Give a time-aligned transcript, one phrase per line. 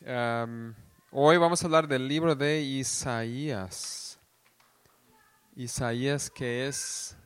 [0.00, 4.20] Hoy vamos a hablar del libro de Isaías.
[5.56, 7.16] Isaías que es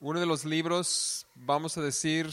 [0.00, 2.28] uno de los libros, vamos a decir,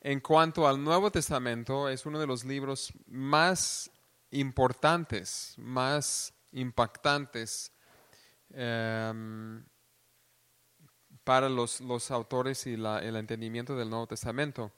[0.00, 3.88] en cuanto al Nuevo Testamento, es uno de los libros más
[4.32, 7.70] importantes, más impactantes
[11.22, 14.72] para los, autores y el entendimiento del Nuevo Testamento.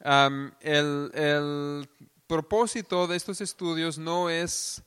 [0.00, 1.88] El
[2.32, 4.82] propósito de estos estudios no es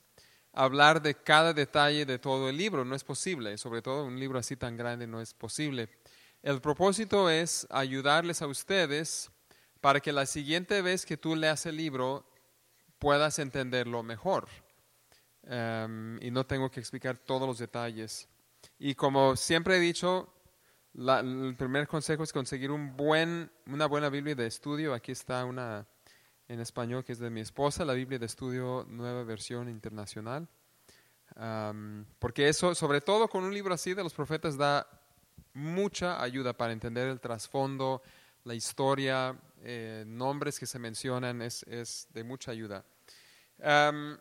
[0.52, 4.40] hablar de cada detalle de todo el libro, no es posible, sobre todo un libro
[4.40, 5.88] así tan grande no es posible.
[6.42, 9.30] El propósito es ayudarles a ustedes
[9.80, 12.28] para que la siguiente vez que tú leas el libro
[12.98, 14.48] puedas entenderlo mejor.
[15.44, 18.28] Um, y no tengo que explicar todos los detalles.
[18.76, 20.34] Y como siempre he dicho,
[20.94, 24.92] la- el primer consejo es conseguir un buen, una buena Biblia de estudio.
[24.94, 25.86] Aquí está una
[26.48, 30.48] en español que es de mi esposa, la Biblia de estudio nueva versión internacional.
[31.34, 34.86] Am, porque eso, sobre todo con un libro así de los profetas, da
[35.54, 38.02] mucha ayuda para entender el trasfondo,
[38.44, 42.84] la historia, eh, nombres que se mencionan, es, es de mucha ayuda.
[43.62, 44.18] Am,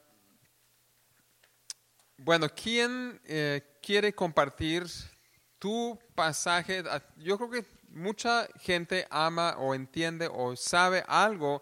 [2.18, 4.86] bueno, ¿quién eh, quiere compartir
[5.60, 6.84] tu pasaje?
[7.18, 11.62] Yo creo que mucha gente ama o entiende o sabe algo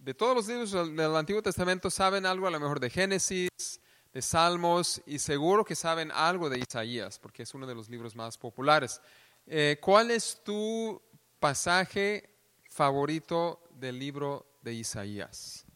[0.00, 3.80] de todos los libros del, Antiguo Testamento, saben algo a lo mejor de Génesis,
[4.12, 8.16] de Salmos y seguro que saben algo de Isaías, porque es uno de los libros
[8.16, 9.00] más populares.
[9.46, 11.00] Eh, ¿Cuál es tu
[11.38, 12.34] pasaje
[12.68, 15.66] favorito del libro de Isaías?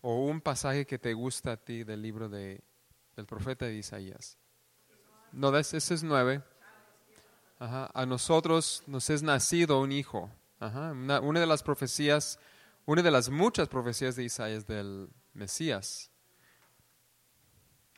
[0.00, 2.62] ¿O un pasaje que te gusta a ti del libro de,
[3.16, 4.38] del profeta de Isaías?
[5.32, 6.42] No, ese es nueve.
[7.58, 10.30] A nosotros nos es nacido un hijo.
[10.60, 12.38] Una de las profecías,
[12.86, 16.10] una de las muchas profecías de Isaías del Mesías.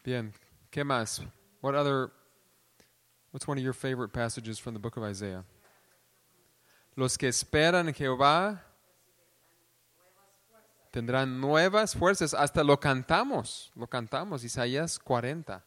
[0.05, 0.33] Bien,
[0.71, 1.23] ¿qué más?
[1.63, 2.13] What other,
[3.33, 5.44] what's one of your favorite passages from the book of Isaiah?
[6.94, 8.62] Los que esperan Jehová
[10.91, 12.34] tendrán nuevas fuerzas.
[12.34, 15.65] Hasta lo cantamos, lo cantamos, Isaías 40.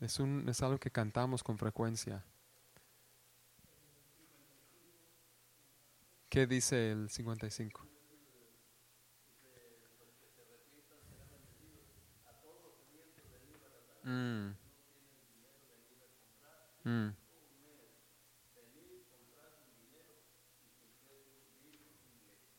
[0.00, 2.24] Es, un, es algo que cantamos con frecuencia.
[6.28, 7.89] ¿Qué dice el 55?
[14.04, 14.54] Mm.
[16.84, 17.10] Mm.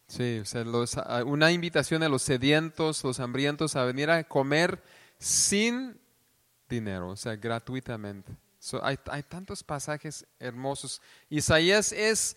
[0.07, 4.23] Sí, o sea, los- a- una invitación a los sedientos, los hambrientos a venir a
[4.25, 4.83] comer
[5.17, 5.97] sin
[6.69, 8.35] dinero, o sea, gratuitamente.
[8.59, 11.01] So, hay, hay tantos pasajes hermosos.
[11.29, 12.35] Isaías es,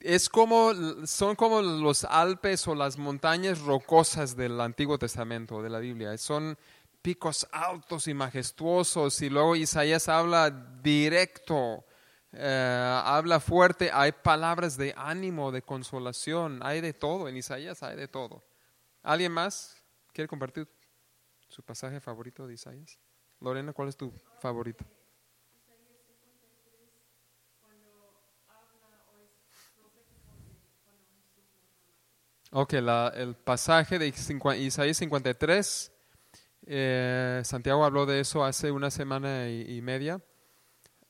[0.00, 0.72] es como,
[1.06, 6.16] son como los Alpes o las montañas rocosas del Antiguo Testamento, de la Biblia.
[6.18, 6.56] Son
[7.02, 11.84] picos altos y majestuosos y luego Isaías habla directo,
[12.32, 17.96] eh, habla fuerte, hay palabras de ánimo, de consolación, hay de todo, en Isaías hay
[17.96, 18.44] de todo.
[19.02, 19.76] ¿Alguien más
[20.12, 20.68] quiere compartir
[21.48, 22.98] su pasaje favorito de Isaías?
[23.40, 24.84] Lorena, ¿cuál es tu favorito?
[32.54, 35.91] Ok, el pasaje de Isaías 53,
[36.66, 40.20] eh, Santiago habló de eso hace una semana y, media,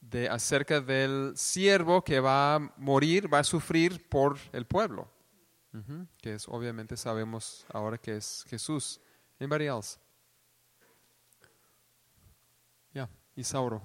[0.01, 5.09] de acerca del siervo que va a morir, va a sufrir por el pueblo,
[6.21, 9.01] que es obviamente sabemos ahora que es Jesús.
[9.39, 9.99] Anybody else?
[12.93, 13.83] Ya, Isauro.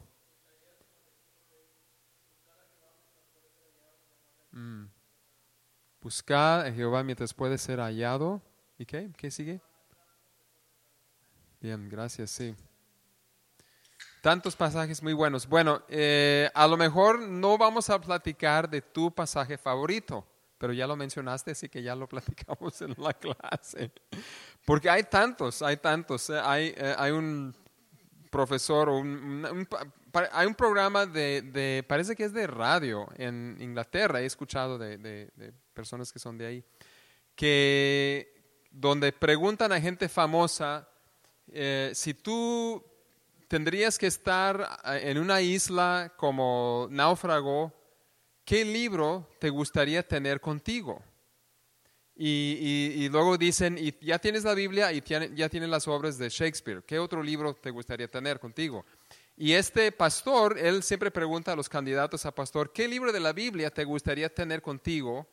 [4.51, 4.85] Mm.
[6.29, 8.41] A Jehová mientras puede ser hallado.
[8.77, 9.11] ¿Y qué?
[9.17, 9.61] ¿Qué sigue?
[11.59, 12.55] Bien, gracias, sí.
[14.21, 15.47] Tantos pasajes muy buenos.
[15.47, 20.25] Bueno, eh, a lo mejor no vamos a platicar de tu pasaje favorito,
[20.57, 23.91] pero ya lo mencionaste, así que ya lo platicamos en la clase.
[24.65, 26.29] Porque hay tantos, hay tantos.
[26.29, 27.55] eh, Hay, eh, hay un
[28.29, 29.07] profesor, un,
[29.45, 29.67] un-
[30.31, 34.97] hay un programa de, de- parece que es de radio en Inglaterra, he escuchado de,
[34.97, 36.63] de- de personas que son de ahí,
[37.35, 38.33] que
[38.71, 40.89] donde preguntan a gente famosa
[41.51, 42.83] eh, si tú
[43.47, 47.73] tendrías que estar eh, en una isla como náufrago,
[48.43, 51.01] ¿qué libro te gustaría tener contigo?
[52.19, 56.83] Y, luego dicen, ya tienes la Biblia y ya tienes las obras de Shakespeare.
[56.83, 58.85] ¿Qué otro libro te gustaría tener contigo?
[59.35, 63.33] Y este pastor, él siempre pregunta a los candidatos a pastor, ¿qué libro de la
[63.33, 65.27] Biblia te gustaría tener contigo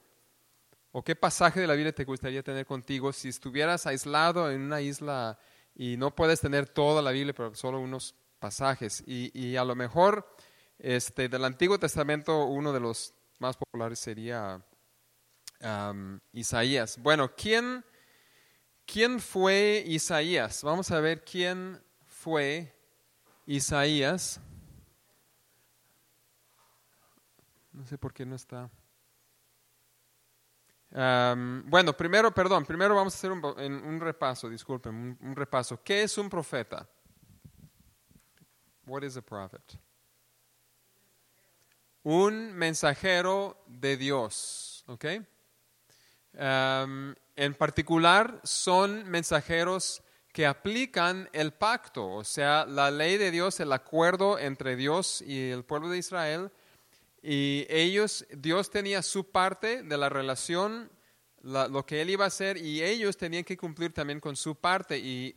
[0.92, 4.82] o qué pasaje de la Biblia te gustaría tener contigo si estuvieras aislado en una
[4.82, 5.38] isla
[5.74, 9.02] y no puedes tener toda la Biblia, pero solo unos pasajes.
[9.06, 10.28] Y, a lo mejor
[10.78, 14.64] este, del Antiguo Testamento uno de los más populares sería
[16.32, 16.98] Isaías.
[16.98, 17.84] Bueno, ¿quién,
[18.86, 20.62] ¿quién fue Isaías?
[20.62, 22.74] Vamos a ver quién fue
[23.46, 24.40] Isaías.
[27.72, 28.70] No sé por qué no está.
[30.94, 35.82] Bueno, primero, perdón, primero vamos a hacer un, repaso, disculpen, un, repaso.
[35.82, 36.86] ¿Qué es un profeta?
[38.86, 39.62] What is a prophet?
[42.04, 45.04] Un mensajero de Dios, ¿ok?
[46.36, 50.02] en particular, son mensajeros
[50.32, 55.50] que aplican el pacto, o sea, la ley de Dios, el acuerdo entre Dios y
[55.50, 56.50] el pueblo de Israel.
[57.26, 60.90] Y ellos, Dios tenía su parte de la relación,
[61.40, 64.98] lo que él iba a hacer, y ellos tenían que cumplir también con su parte.
[64.98, 65.34] Y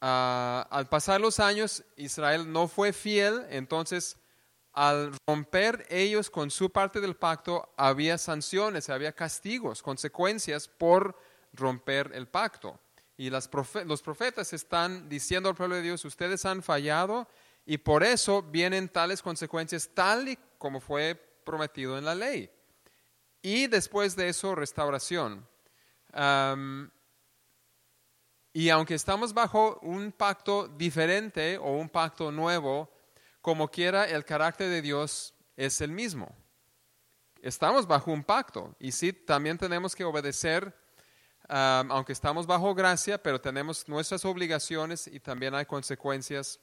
[0.00, 4.16] ah, al pasar los años, Israel no fue fiel, entonces
[4.74, 11.18] al romper ellos con su parte del pacto, había sanciones, había castigos, consecuencias por
[11.52, 12.78] romper el pacto.
[13.16, 13.48] Y los
[14.02, 17.26] profetas están diciendo al pueblo de Dios, ustedes han fallado
[17.66, 22.48] y por eso vienen tales consecuencias tal y como fue prometido en la ley.
[23.42, 25.44] Y después de eso, restauración.
[28.52, 32.88] y aunque estamos bajo un pacto diferente o un pacto nuevo,
[33.40, 36.32] como quiera, el carácter de Dios es el mismo.
[37.40, 40.72] Estamos bajo un pacto y sí, también tenemos que obedecer,
[41.48, 46.60] aunque estamos bajo gracia, pero tenemos nuestras obligaciones y también hay consecuencias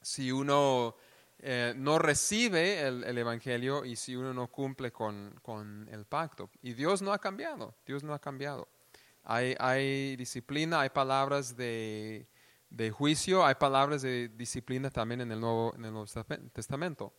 [0.00, 0.94] si uno
[1.38, 6.50] eh, no recibe el, Evangelio y si uno no cumple con, el pacto.
[6.62, 8.68] Y Dios no ha cambiado, Dios no ha cambiado.
[9.24, 12.28] Hay, disciplina, hay palabras de,
[12.70, 16.06] de juicio, hay palabras de disciplina también en el Nuevo, en el Nuevo
[16.52, 17.12] Testamento.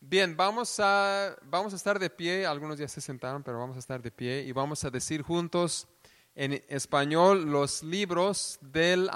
[0.00, 3.80] bien, vamos a, vamos a estar de pie, algunos ya se sentaron, pero vamos a
[3.80, 5.88] estar de pie y vamos a decir juntos
[6.34, 9.10] en español los libros del,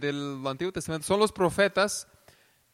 [0.00, 1.06] del Antiguo Testamento.
[1.06, 2.08] Son los profetas,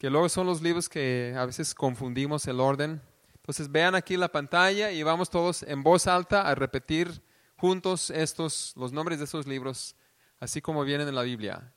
[0.04, 3.00] que luego son los libros que a veces confundimos el orden.
[3.36, 7.22] Entonces vean aquí la pantalla y vamos todos en voz alta a repetir
[7.56, 9.96] juntos estos, los nombres de estos libros
[10.40, 11.72] así como vienen en la Biblia.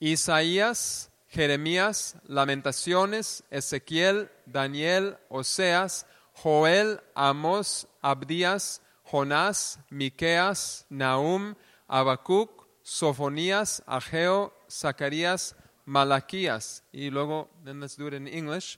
[0.00, 11.54] Isaías, Jeremías, Lamentaciones, Ezequiel, Daniel, Oseas, Joel, Amos, Abdías, Jonás, Miqueas, Nahum,
[11.86, 15.54] Habacuc, Sofonías, Ageo, Zacarías,
[15.88, 16.82] Malaquías.
[16.92, 18.76] Y luego, then let's do it in English.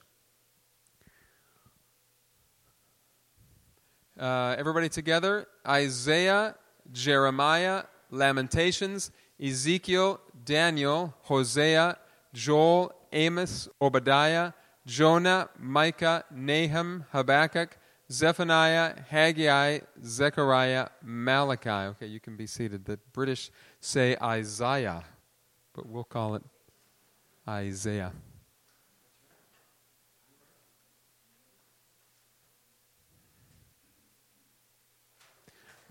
[4.17, 5.47] Uh, everybody together.
[5.67, 6.55] Isaiah,
[6.91, 9.11] Jeremiah, Lamentations,
[9.41, 11.97] Ezekiel, Daniel, Hosea,
[12.33, 14.53] Joel, Amos, Obadiah,
[14.85, 17.77] Jonah, Micah, Nahum, Habakkuk,
[18.11, 21.69] Zephaniah, Haggai, Zechariah, Malachi.
[21.69, 22.85] Okay, you can be seated.
[22.85, 25.03] The British say Isaiah,
[25.73, 26.43] but we'll call it
[27.47, 28.13] Isaiah.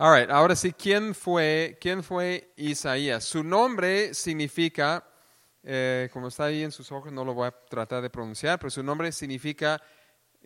[0.02, 3.22] All right, ahora sí, ¿quién fue, quién fue Isaías?
[3.22, 5.06] Su nombre significa,
[5.62, 8.70] eh, como está ahí en sus ojos, no lo voy a tratar de pronunciar, pero
[8.70, 9.78] su nombre significa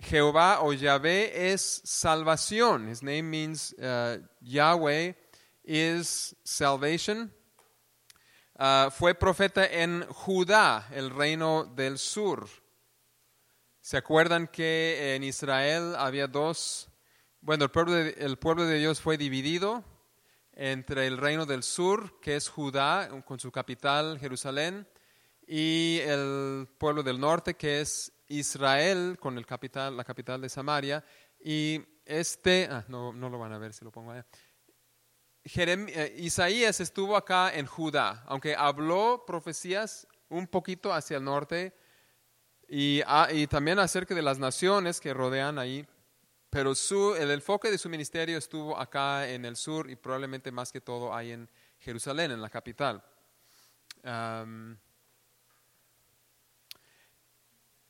[0.00, 2.88] Jehová o Yahvé es salvación.
[2.88, 5.14] His name means uh, Yahweh
[5.62, 7.32] is salvation.
[8.56, 12.48] Uh, fue profeta en Judá, el reino del sur.
[13.80, 16.88] ¿Se acuerdan que en Israel había dos
[17.44, 19.84] bueno, el pueblo, de, el pueblo de Dios fue dividido
[20.54, 24.88] entre el reino del sur, que es Judá, con su capital Jerusalén,
[25.46, 31.04] y el pueblo del norte, que es Israel, con el capital, la capital de Samaria.
[31.38, 34.26] Y este, ah, no, no lo van a ver si lo pongo allá.
[35.44, 41.74] Eh, Isaías estuvo acá en Judá, aunque habló profecías un poquito hacia el norte
[42.66, 45.86] y, ah, y también acerca de las naciones que rodean ahí
[46.54, 50.70] pero su, el enfoque de su ministerio estuvo acá en el sur y probablemente más
[50.70, 53.02] que todo ahí en Jerusalén, en la capital.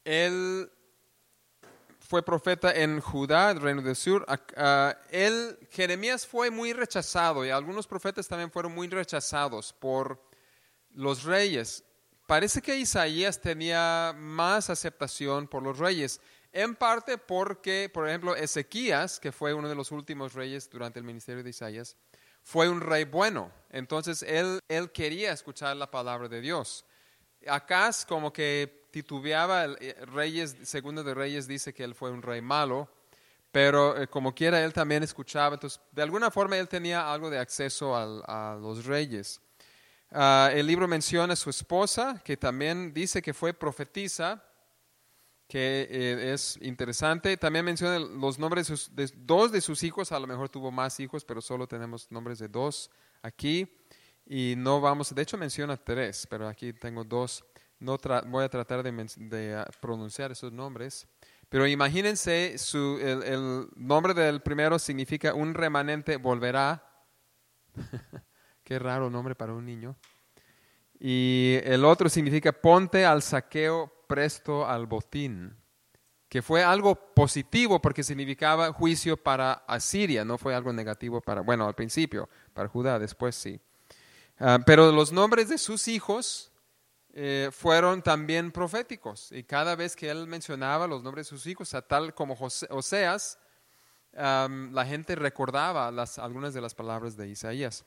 [0.03, 0.73] él
[2.15, 4.25] fue profeta en Judá, el reino del sur.
[5.11, 10.23] él, Jeremías fue muy rechazado y algunos profetas también fueron muy rechazados por
[10.91, 11.83] los reyes.
[12.29, 16.21] Parece que Isaías tenía más aceptación por los reyes.
[16.53, 21.05] en parte porque, por ejemplo, Ezequías, que fue uno de los últimos reyes durante el
[21.05, 21.97] ministerio de Isaías,
[22.45, 23.51] fue un rey bueno.
[23.71, 26.85] Entonces él, él quería escuchar la palabra de Dios.
[27.49, 32.41] Acaz como que titubeaba, eh, Reyes, segundo de Reyes dice que él fue un rey
[32.41, 32.89] malo,
[33.51, 37.41] pero eh, como quiera él también escuchaba, entonces de alguna forma él tenía algo de
[37.41, 39.41] acceso a los reyes.
[40.13, 44.45] Ah, el libro menciona a su esposa, que también dice que fue profetisa,
[45.49, 47.37] que eh, es interesante.
[47.37, 51.25] También menciona los nombres de, dos de sus hijos, a lo mejor tuvo más hijos,
[51.25, 53.69] pero solo tenemos nombres de dos aquí.
[54.25, 57.45] Y no vamos, de hecho menciona tres, pero aquí tengo dos.
[57.81, 61.07] No voy a tratar de, ah, pronunciar esos nombres.
[61.49, 66.83] Pero imagínense, su, el, el nombre del primero significa un remanente volverá.
[68.65, 69.97] Qué raro nombre para un niño.
[70.99, 75.57] Y el otro significa ponte al saqueo presto al botín,
[76.29, 81.67] que fue algo positivo porque significaba juicio para Asiria, no fue algo negativo para, bueno,
[81.67, 83.61] al principio, para Judá, después sí.
[84.39, 86.53] Ah, pero los nombres de sus hijos
[87.17, 91.73] eh, fueron también proféticos y cada vez que él mencionaba los nombres de sus hijos,
[91.73, 92.37] a tal como
[92.71, 93.39] Oseas,
[94.13, 97.85] la gente recordaba las, algunas de las palabras de Isaías.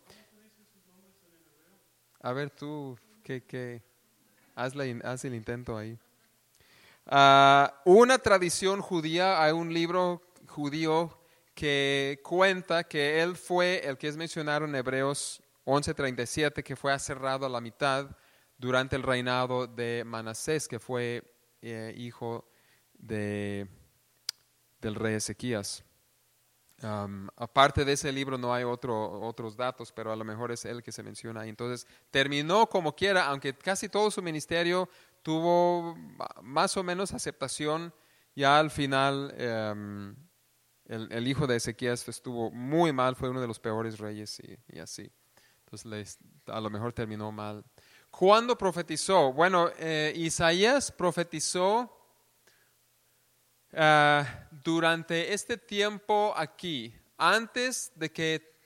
[2.21, 3.81] A ver tú, ¿qué, qué?
[4.55, 5.99] Haz, haz el intento ahí.
[7.05, 11.19] Uh, una tradición judía, hay un libro judío
[11.53, 17.45] que cuenta que él fue el que es mencionado en Hebreos 11:37, que fue aserrado
[17.45, 18.07] a la mitad
[18.57, 21.23] durante el reinado de Manasés, que fue
[21.61, 22.49] eh, hijo
[22.93, 23.67] de,
[24.79, 25.83] del rey Ezequías.
[27.35, 30.83] Aparte de ese libro no hay otro, otros datos, pero a lo mejor es él
[30.83, 31.49] que se menciona ahí.
[31.49, 34.87] Entonces terminó como quiera, aunque casi todo su ministerio
[35.23, 35.95] tuvo
[36.43, 37.93] más o menos aceptación.
[38.35, 40.15] Ya al final, em,
[40.85, 45.11] el, hijo de Ezequías estuvo muy mal, fue uno de los peores reyes y, así.
[45.65, 47.65] Entonces, a lo mejor terminó mal.
[48.17, 49.31] ¿Cuándo profetizó?
[49.31, 51.95] Bueno, eh, Isaías profetizó
[53.71, 58.57] eh, durante este tiempo aquí, antes de que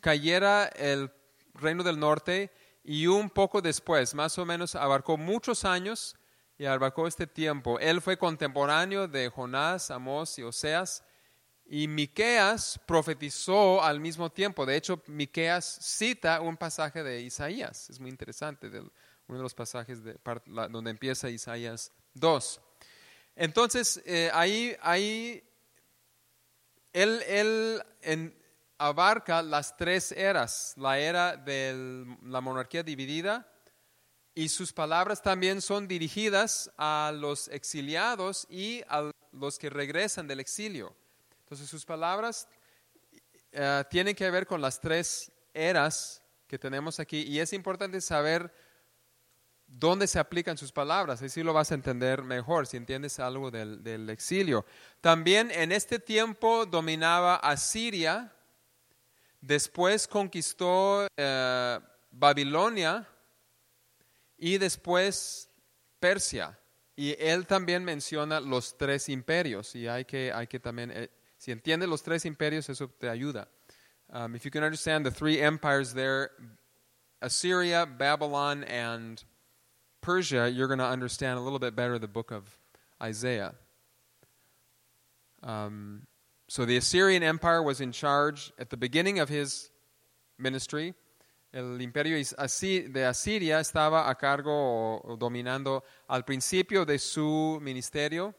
[0.00, 1.12] cayera el
[1.54, 2.50] reino del norte
[2.82, 6.16] y un poco después, más o menos abarcó muchos años
[6.58, 7.78] y abarcó este tiempo.
[7.78, 11.04] Él fue contemporáneo de Jonás, Amós y Oseas
[11.68, 14.64] y Miqueas profetizó al mismo tiempo.
[14.64, 17.90] De hecho, Miqueas cita un pasaje de Isaías.
[17.90, 20.16] Es muy interesante, uno de los pasajes de,
[20.70, 22.60] donde empieza Isaías 2.
[23.34, 25.42] Entonces, eh, ahí, ahí
[26.92, 28.34] él, él en,
[28.78, 33.52] abarca las tres eras, la era de la monarquía dividida,
[34.34, 40.40] y sus palabras también son dirigidas a los exiliados y a los que regresan del
[40.40, 40.94] exilio.
[41.46, 42.48] Entonces sus palabras
[43.52, 48.52] eh, tienen que ver con las tres eras que tenemos aquí y es importante saber
[49.66, 53.82] dónde se aplican sus palabras, así lo vas a entender mejor si entiendes algo del,
[53.82, 54.66] del exilio.
[55.00, 58.32] También en este tiempo dominaba Asiria,
[59.46, 61.78] Después conquistó eh,
[62.10, 63.06] Babilonia
[64.36, 65.48] y después
[66.00, 66.58] Persia.
[66.96, 69.76] Y él también menciona los tres imperios.
[69.76, 71.10] Y hay que, hay que también, eh,
[71.46, 73.46] si entiendes los tres imperios, eso te ayuda.
[74.12, 76.30] Um, if you can understand the three empires there,
[77.22, 79.22] Assyria, Babylon, and
[80.00, 82.58] Persia, you're going to understand a little bit better the book of
[83.00, 83.54] Isaiah.
[85.44, 86.08] Um,
[86.48, 89.70] so the Assyrian Empire was in charge at the beginning of his
[90.40, 90.94] ministry.
[91.54, 98.34] El imperio de Asiria estaba a cargo o dominando al principio de su ministerio.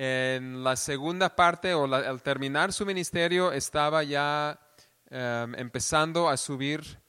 [0.00, 4.56] En la segunda parte o al terminar su ministerio estaba ya
[5.10, 7.00] um, empezando a subir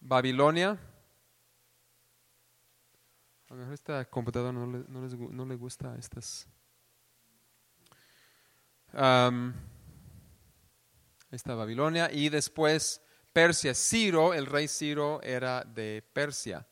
[0.00, 0.76] Babilonia.
[3.48, 6.48] A lo mejor esta computadora no le, no les, no le gusta estas
[8.92, 9.52] Um,
[11.30, 13.74] esta Babilonia y después Persia.
[13.74, 16.66] Ciro, el rey Ciro era de Persia.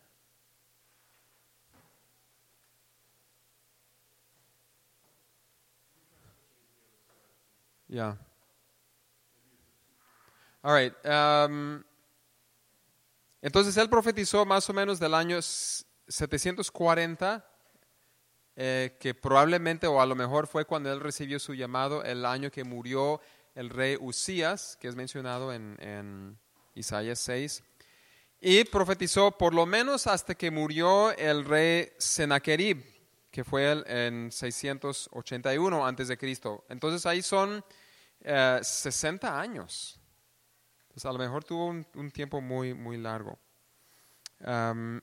[7.88, 8.18] Ya.
[10.62, 10.94] All right.
[11.04, 11.84] Um,
[13.40, 17.44] entonces él profetizó más o menos del año 740
[18.58, 22.50] eh, que probablemente o a lo mejor fue cuando él recibió su llamado el año
[22.50, 23.20] que murió
[23.54, 26.38] el rey Usías, que es mencionado en,
[26.74, 27.62] Isaías 6,
[28.40, 32.82] y profetizó por lo menos hasta que murió el rey Sennacherib,
[33.30, 36.64] que fue el- en 681 antes de Cristo.
[36.68, 37.64] Entonces ahí son
[38.20, 40.00] eh, 60 años.
[40.92, 43.38] Pues a lo mejor tuvo un, tiempo muy, muy largo.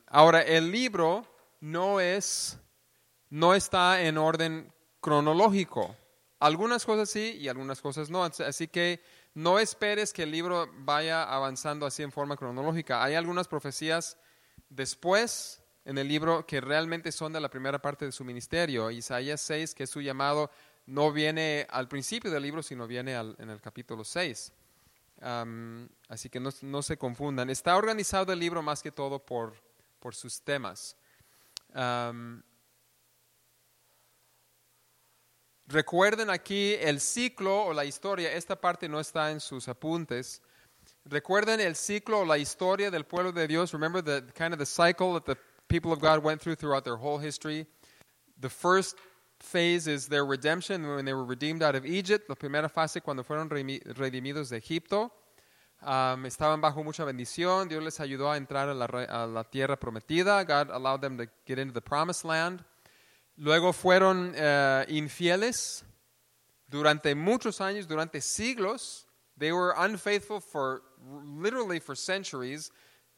[0.08, 1.24] Ahora, el libro
[1.60, 2.60] no es,
[3.30, 5.96] no está en orden cronológico.
[6.39, 8.24] Algunas cosas sí y algunas cosas no.
[8.24, 9.01] Así que
[9.34, 13.03] no esperes que el libro vaya avanzando así en forma cronológica.
[13.03, 14.18] Hay algunas profecías
[14.70, 18.90] después en el libro que realmente son de la primera parte de su ministerio.
[18.92, 20.50] Isaías 6, que es su llamado,
[20.86, 24.54] no viene al principio del libro, sino viene al- en el capítulo 6.
[25.22, 27.50] Um, así que no, no se confundan.
[27.50, 29.54] Está organizado el libro más que todo por,
[30.00, 30.98] por sus temas.
[31.74, 32.42] Um,
[35.68, 38.34] recuerden aquí el ciclo o la historia.
[38.34, 40.42] Esta parte no está en sus apuntes.
[41.06, 43.72] Recuerden el ciclo o la historia del pueblo de Dios.
[43.72, 45.38] Remember the kind of the cycle that the
[45.74, 47.65] people of God went through throughout their whole history.
[48.39, 48.96] The first
[49.39, 52.30] phase is their redemption when they were redeemed out of Egypt.
[52.30, 55.12] La primera fase cuando fueron redimidos de Egipto.
[55.82, 57.70] Um, estaban bajo mucha bendición.
[57.70, 60.46] Dios les ayudó a entrar a la, a la tierra prometida.
[60.46, 62.63] God allowed them to get into the promised land.
[63.39, 65.84] Luego fueron eh, infieles
[66.70, 69.06] durante muchos años, durante siglos.
[69.39, 72.70] They were unfaithful for literally for centuries,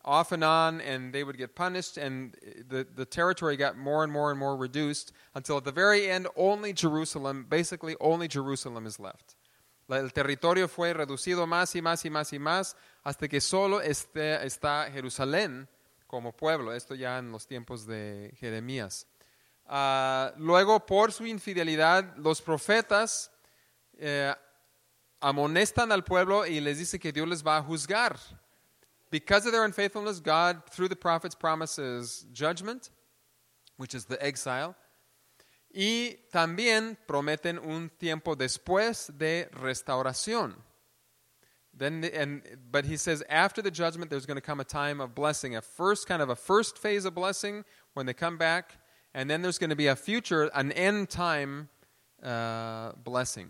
[0.06, 2.36] off and on, and they would get punished, and
[2.70, 6.28] the, the territory got more and more and more reduced until at the very end,
[6.38, 9.36] only Jerusalem, basically only Jerusalem is left.
[9.90, 14.92] El territorio fue reducido más y más y más y más hasta que solo está
[14.92, 15.68] Jerusalén
[16.08, 16.74] como pueblo.
[16.74, 19.06] Esto ya en los tiempos de Jeremías.
[19.68, 23.32] Ah, luego, por su infidelidad, los profetas
[23.98, 24.34] eh,
[25.20, 28.18] amonestan al pueblo y les dice que Dios les va a juzgar.
[29.16, 32.90] Because of their unfaithfulness, God, through the prophets, promises judgment,
[33.78, 34.76] which is the exile.
[35.74, 40.56] Y también prometen un tiempo después de restauración.
[41.74, 45.00] Then, the- and, but he says after the judgment, there's going to come a time
[45.00, 48.80] of blessing, a first kind of a first phase of blessing when they come back,
[49.14, 51.70] and then there's going to be a future, an end time
[52.22, 53.48] uh, blessing.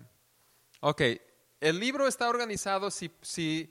[0.84, 1.18] Ok,
[1.60, 3.68] el libro está organizado si, si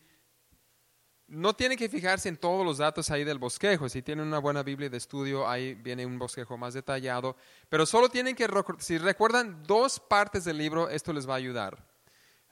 [1.27, 3.89] no tienen que fijarse en todos los datos ahí del bosquejo.
[3.89, 7.37] Si tienen una buena Biblia de estudio, ahí viene un bosquejo más detallado.
[7.69, 8.47] Pero solo tienen que,
[8.79, 11.85] si recuerdan dos partes del libro, esto les va a ayudar.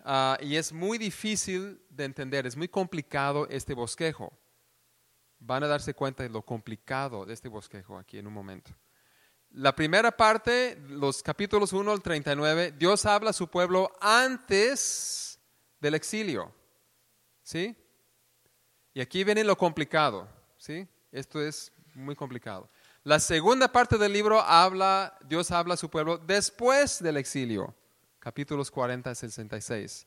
[0.04, 4.32] Ah, y es muy difícil de entender, es muy complicado este bosquejo.
[5.38, 8.72] Van a darse cuenta de lo complicado de este bosquejo aquí en un momento.
[9.50, 15.38] La primera parte, los capítulos 1 al 39, Dios habla a su pueblo antes
[15.78, 16.54] del exilio.
[17.42, 17.76] ¿Sí?
[18.94, 20.28] Y aquí viene lo complicado,
[20.58, 20.86] ¿sí?
[21.10, 22.68] Esto es muy complicado.
[23.04, 27.74] La segunda parte del libro habla, Dios habla a su pueblo después del exilio,
[28.18, 30.06] capítulos 40 a 66.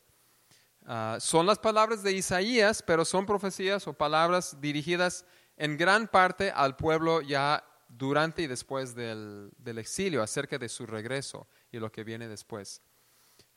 [0.86, 5.26] Ah, son las palabras de Isaías, pero son profecías o palabras dirigidas
[5.58, 10.86] en gran parte al pueblo ya durante y después del, del exilio, acerca de su
[10.86, 12.82] regreso y lo que viene después.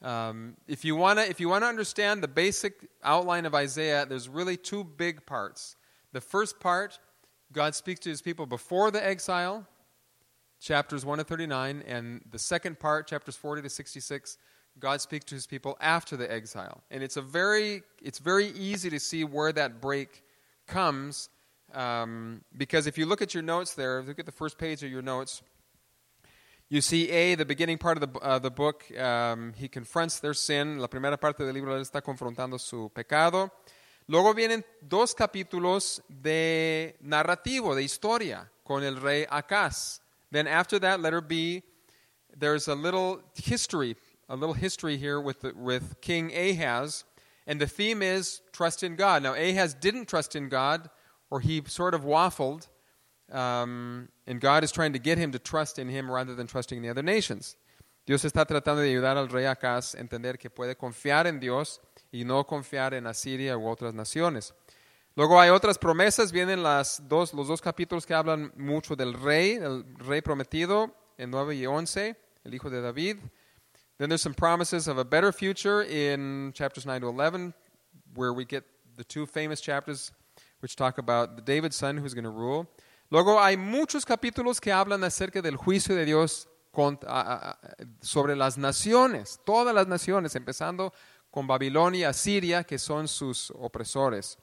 [0.01, 4.57] Um, if you wanna, if you wanna understand the basic outline of Isaiah, there's really
[4.57, 5.77] two big parts.
[6.13, 6.99] The first part,
[7.53, 9.67] God speaks to His people before the exile,
[10.61, 14.39] chapters 1 to 39, and the second part, chapters 40 to 66,
[14.79, 16.83] God speaks to His people after the exile.
[16.91, 20.23] And it's a very, it's very easy to see where that break
[20.67, 21.29] comes,
[21.75, 24.91] um, because if you look at your notes there, look at the first page of
[24.91, 25.43] your notes.
[26.71, 30.35] You see, A, the beginning part of the, uh, the book, um, he confronts their
[30.35, 30.79] sin.
[30.79, 33.51] La primera parte del libro él está confrontando su pecado.
[34.07, 40.01] Luego vienen dos capítulos de narrativo, de historia, con el rey Acaz.
[40.31, 41.63] Then after that, letter B,
[42.37, 43.97] there's a little history,
[44.29, 47.05] a little history here with, the, with King Ahaz.
[47.47, 49.23] And the theme is trust in God.
[49.23, 50.91] Now, Ahaz didn't trust in God,
[51.31, 52.69] or he sort of waffled.
[53.31, 56.79] Um, and God is trying to get him to trust in him rather than trusting
[56.79, 57.57] in the other nations.
[58.07, 61.79] Dios está tratando de ayudar al rey Acaz a entender que puede confiar en Dios
[62.11, 64.55] y no confiar en Asiria u otras naciones.
[65.15, 69.57] Luego hay otras promesas, vienen las dos, los dos capítulos que hablan mucho del rey,
[69.57, 73.19] el rey prometido, en 9 y 11, el hijo de David.
[73.99, 77.53] Then there's some promises of a better future in chapters 9 to 11,
[78.15, 78.65] where we get
[78.97, 80.13] the two famous chapters
[80.61, 82.69] which talk about the David's son who's going to rule.
[83.11, 86.49] Luego hay muchos capítulos que hablan acerca del juicio de Dios
[88.01, 90.93] sobre las naciones, todas las naciones, empezando
[91.31, 94.37] con Babilonia, Siria, que son sus opresores.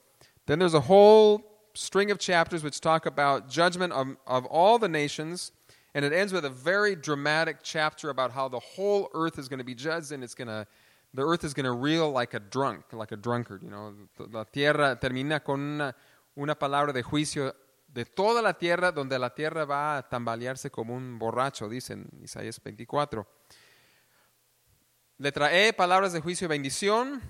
[0.46, 1.42] Then there's a whole
[1.74, 5.52] string of chapters which talk about judgment of, of all the nations,
[5.96, 9.60] And it ends with a very dramatic chapter about how the whole earth is going
[9.60, 10.66] to be judged and it's going to
[11.14, 13.94] the earth is going to reel like a drunk, like a drunkard, you know.
[14.30, 15.94] La tierra termina con una,
[16.36, 17.50] una palabra de juicio
[17.96, 22.06] de toda la tierra, donde la tierra va a tambalearse como un borracho, dice en
[22.22, 23.26] Isaías 24.
[25.16, 27.22] Letra E, palabras de juicio y bendición.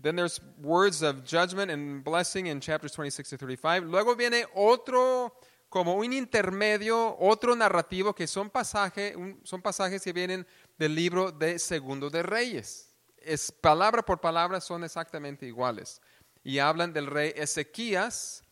[0.00, 3.84] Then there's words of judgment and blessing in chapters 26 to 35.
[3.84, 10.46] Luego viene otro, como un intermedio, otro narrativo que son, pasaje, son pasajes que vienen
[10.78, 12.94] del libro de Segundo de Reyes.
[13.18, 16.00] Es, palabra por palabra son exactamente iguales.
[16.42, 18.43] Y hablan del rey Ezequías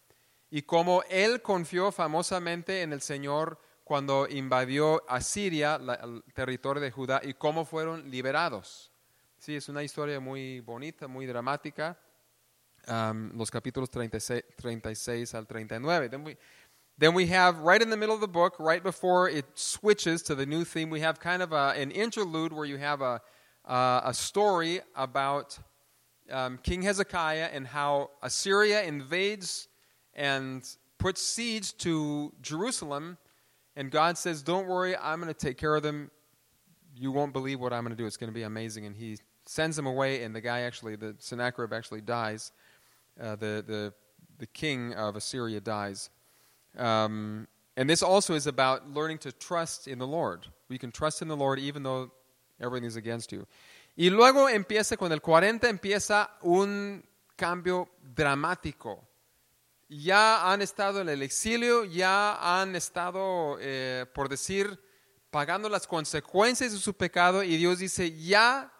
[0.54, 6.82] y cómo él confió famosamente en el Señor cuando invadió a Siria, la- el territorio
[6.82, 8.92] de Judá, y cómo fueron liberados.
[9.38, 11.98] Sí, es una historia muy bonita, muy dramática.
[12.86, 16.10] Um, los capítulos 36, 36 al 39.
[16.10, 16.36] Then we,
[16.98, 20.34] then we have, right in the middle of the book, right before it switches to
[20.34, 23.22] the new theme, we have kind of a, an interlude where you have a,
[23.64, 25.58] uh, a story about
[26.30, 29.68] um, King Hezekiah and how Assyria invades
[30.14, 30.66] and
[30.98, 33.18] puts siege to Jerusalem.
[33.76, 36.10] And God says, Don't worry, I'm going to take care of them.
[36.94, 38.06] You won't believe what I'm going to do.
[38.06, 38.86] It's going to be amazing.
[38.86, 42.52] And he sends him away, and the guy actually, the Sennacherib actually dies.
[43.20, 43.94] Uh, the, the,
[44.38, 46.10] the king of Assyria dies.
[46.76, 50.46] Um, and this also is about learning to trust in the Lord.
[50.68, 52.10] We can trust in the Lord even though
[52.60, 53.46] everything is against you.
[53.96, 57.02] Y luego empieza, con el 40 empieza un
[57.36, 59.04] cambio dramático.
[59.94, 64.80] Ya han estado en el exilio, ya han estado, eh, por decir,
[65.30, 68.72] pagando las consecuencias de su pecado y Dios dice, ya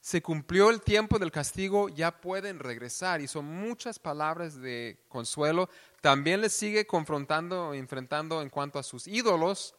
[0.00, 3.20] se cumplió el tiempo del castigo, ya pueden regresar.
[3.20, 5.68] Y son muchas palabras de consuelo.
[6.00, 9.74] También les sigue confrontando, enfrentando en cuanto a sus ídolos,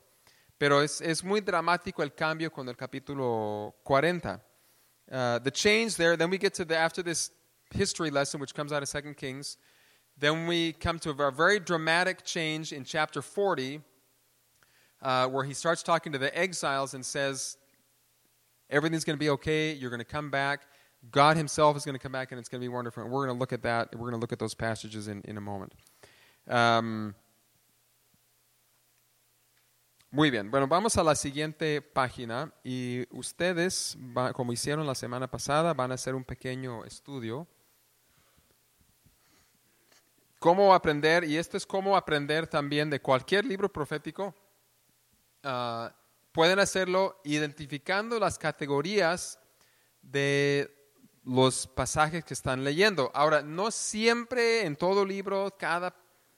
[0.58, 4.44] pero es, es muy dramático el cambio con el capítulo 40.
[5.08, 7.32] Uh, the change there, then we get to the, after this
[7.72, 9.58] history lesson, which comes out of 2 Kings,
[10.18, 13.82] then we come to a very dramatic change in chapter 40,
[15.02, 17.58] uh, where he starts talking to the exiles and says,
[18.72, 19.74] Everything's going to be okay.
[19.74, 20.62] You're going to come back.
[21.12, 23.04] God Himself is going to come back, and it's going to be wonderful.
[23.04, 23.94] And we're going to look at that.
[23.94, 25.74] We're going to look at those passages in, in a moment.
[26.48, 27.16] Um,
[30.12, 30.50] muy bien.
[30.50, 32.52] Bueno, vamos a la siguiente página.
[32.64, 33.98] Y ustedes,
[34.34, 37.48] como hicieron la semana pasada, van a hacer un pequeño estudio.
[40.42, 44.34] Cómo aprender, y esto es cómo aprender también de cualquier libro profético.
[45.44, 45.96] Ah,
[46.32, 49.38] pueden hacerlo identificando las categorías
[50.02, 50.68] de
[51.24, 53.12] los pasajes que están leyendo.
[53.14, 55.96] Ahora, no siempre en todo libro cada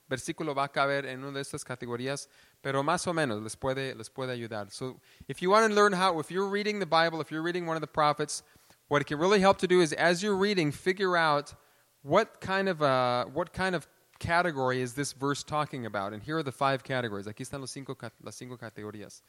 [0.09, 2.27] versículo va a caber en una de estas categorías,
[2.59, 4.69] pero más o menos les puede, les puede ayudar.
[4.69, 7.65] So, if you want to learn how, if you're reading the Bible, if you're reading
[7.65, 8.43] one of the prophets,
[8.89, 11.55] what it can really help to do is as you're reading, figure out
[12.03, 13.87] what kind of uh, what kind of
[14.23, 16.13] category is this verse talking about?
[16.13, 17.27] And here are the five categories.
[17.27, 19.21] Aquí están los cinco, las cinco categorías.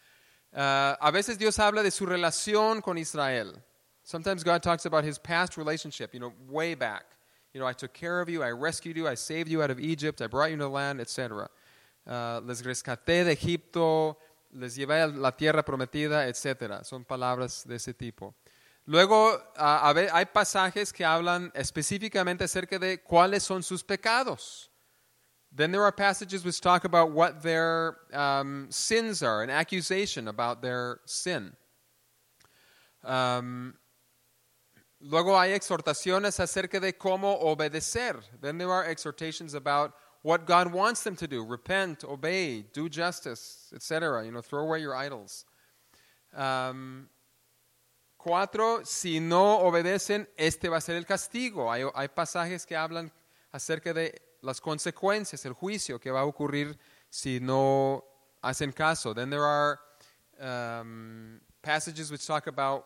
[0.55, 3.53] Uh, a veces Dios habla de su relación con Israel.
[4.05, 7.05] Sometimes God talks about his past relationship, you know, way back.
[7.53, 9.81] You know, I took care of you, I rescued you, I saved you out of
[9.81, 11.49] Egypt, I brought you to the land, etc.
[12.07, 14.17] Uh, les rescaté de Egipto,
[14.53, 16.85] les llevé a la tierra prometida, etc.
[16.85, 18.35] Son palabras de ese tipo.
[18.87, 24.71] Luego, a hay pasajes que hablan específicamente acerca de cuáles son sus pecados.
[25.57, 30.63] Then there are passages which talk about what their um, sins are, an accusation about
[30.63, 31.53] their sin.
[33.05, 33.75] Um,
[35.01, 38.21] luego hay exhortaciones acerca de cómo obedecer.
[38.41, 43.73] Then there are exhortations about what God wants them to do: repent, obey, do justice,
[43.73, 44.25] etc.
[44.25, 45.45] You know, throw away your idols.
[46.35, 47.09] Um,
[48.25, 51.71] Cuatro, si no obedecen, este va a ser el castigo.
[51.71, 53.13] Hay, hay pasajes que hablan
[53.53, 56.79] acerca de las consecuencias, el juicio que va a ocurrir
[57.09, 58.05] si no
[58.43, 59.15] hacen caso.
[59.15, 59.81] Then there are
[60.41, 62.85] um, passages which talk about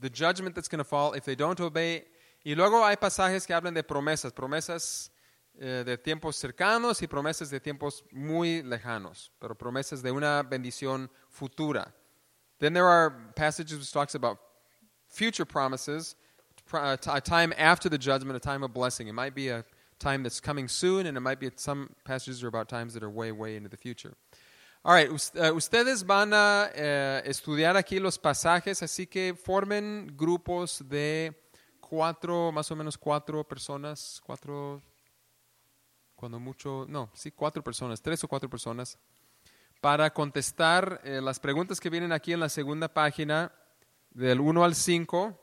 [0.00, 2.04] the judgment that's going to fall if they don't obey.
[2.44, 5.10] Y luego hay pasajes que hablan de promesas, promesas
[5.58, 11.10] eh, de tiempos cercanos y promesas de tiempos muy lejanos, pero promesas de una bendición
[11.28, 11.92] futura.
[12.58, 14.38] Then there are passages which talks about
[15.08, 16.14] future promises,
[16.72, 19.08] a time after the judgment, a time of blessing.
[19.08, 19.64] It might be a
[19.98, 23.10] time that's coming soon, and it might be some passages are about times that are
[23.10, 24.14] way, way into the future.
[24.84, 30.80] All right, eh, ustedes van a eh, estudiar aquí los pasajes, así que formen grupos
[30.88, 31.34] de
[31.80, 34.80] cuatro, más o menos cuatro personas, cuatro,
[36.14, 38.96] cuando mucho, no, sí, cuatro personas, tres o cuatro personas,
[39.80, 43.52] para contestar eh, las preguntas que vienen aquí en la segunda página
[44.10, 45.38] del 1 al 5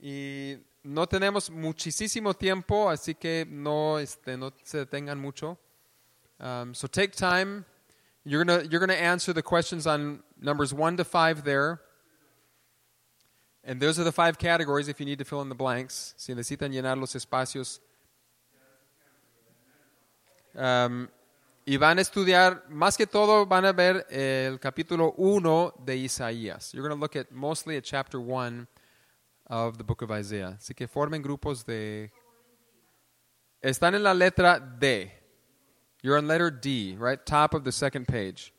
[0.00, 5.58] y no tenemos muchísimo tiempo, así que no, este, no se detengan mucho.
[6.38, 7.64] Um, so take time.
[8.24, 11.80] You're gonna you're gonna answer the questions on numbers one to five there,
[13.64, 14.88] and those are the five categories.
[14.88, 17.80] If you need to fill in the blanks, si necesitan llenar los espacios.
[20.54, 21.08] Um,
[21.66, 26.72] y van a estudiar, más que todo, van a ver el capítulo 1 de Isaías.
[26.72, 28.66] You're going to look at mostly at chapter 1
[29.48, 30.56] of the book of Isaiah.
[30.58, 32.10] Así que formen grupos de...
[33.62, 35.10] Están en la letra D.
[36.02, 37.24] You're on letter D, right?
[37.24, 38.52] Top of the second page.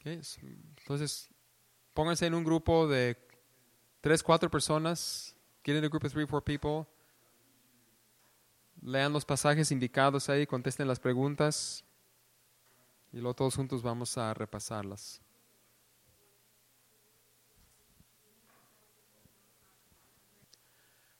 [0.00, 0.20] Okay,
[0.80, 1.28] entonces,
[1.94, 3.16] pónganse en un grupo de
[4.00, 5.34] tres, cuatro personas.
[5.64, 6.86] Get in a group of three, four people.
[8.80, 11.84] Lean los pasajes indicados ahí, contesten las preguntas
[13.12, 15.20] y luego todos juntos vamos a repasarlas.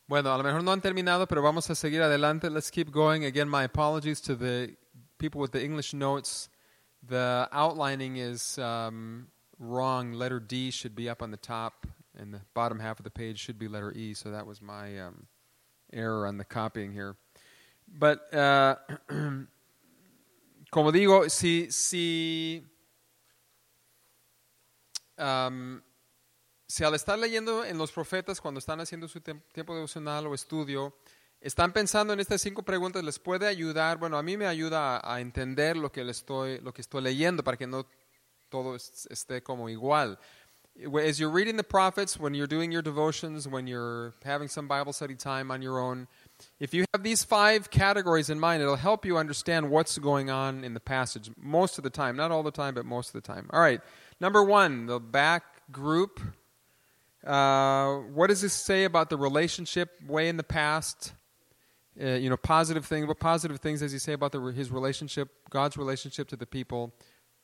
[0.06, 2.50] Bueno, a lo mejor no han terminado, pero vamos a seguir adelante.
[2.50, 3.24] Let's keep going.
[3.24, 4.76] Again, my apologies to the
[5.18, 6.50] people with the English notes.
[7.02, 9.28] The outlining is um,
[9.58, 10.12] wrong.
[10.12, 13.38] Letter D should be up on the top, and the bottom half of the page
[13.38, 14.12] should be letter E.
[14.12, 15.28] So that was my um,
[15.92, 17.16] error on the copying here.
[17.88, 18.76] But, uh,
[20.72, 22.66] como digo, si, si,
[25.18, 25.82] um,
[26.66, 30.96] si al estar leyendo en los profetas cuando están haciendo su tiempo devocional o estudio,
[31.42, 35.16] están pensando en estas cinco preguntas, les puede ayudar, bueno, a mí me ayuda a,
[35.16, 37.86] a entender lo que, le estoy, lo que estoy leyendo para que no
[38.48, 40.18] todo esté como igual.
[41.06, 44.94] As you're reading the prophets, when you're doing your devotions, when you're having some Bible
[44.94, 46.08] study time on your own,
[46.60, 50.64] if you have these five categories in mind, it'll help you understand what's going on
[50.64, 52.16] in the passage most of the time.
[52.16, 53.48] Not all the time, but most of the time.
[53.52, 53.80] All right.
[54.20, 56.20] Number one, the back group.
[57.26, 61.12] Uh, what does this say about the relationship way in the past?
[62.00, 63.06] Uh, you know, positive things.
[63.06, 66.94] What positive things does he say about the, his relationship, God's relationship to the people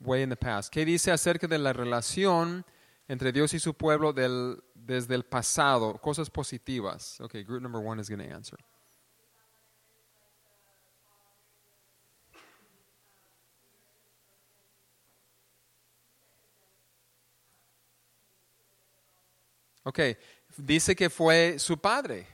[0.01, 0.73] way in the past?
[0.73, 2.65] ¿Qué dice acerca de la relación
[3.09, 6.01] entre Dios y su pueblo del, desde el pasado?
[6.01, 7.21] Cosas positivas.
[7.21, 8.57] Okay, group number one is going to answer.
[19.89, 20.01] Ok,
[20.59, 22.27] dice que fue su padre,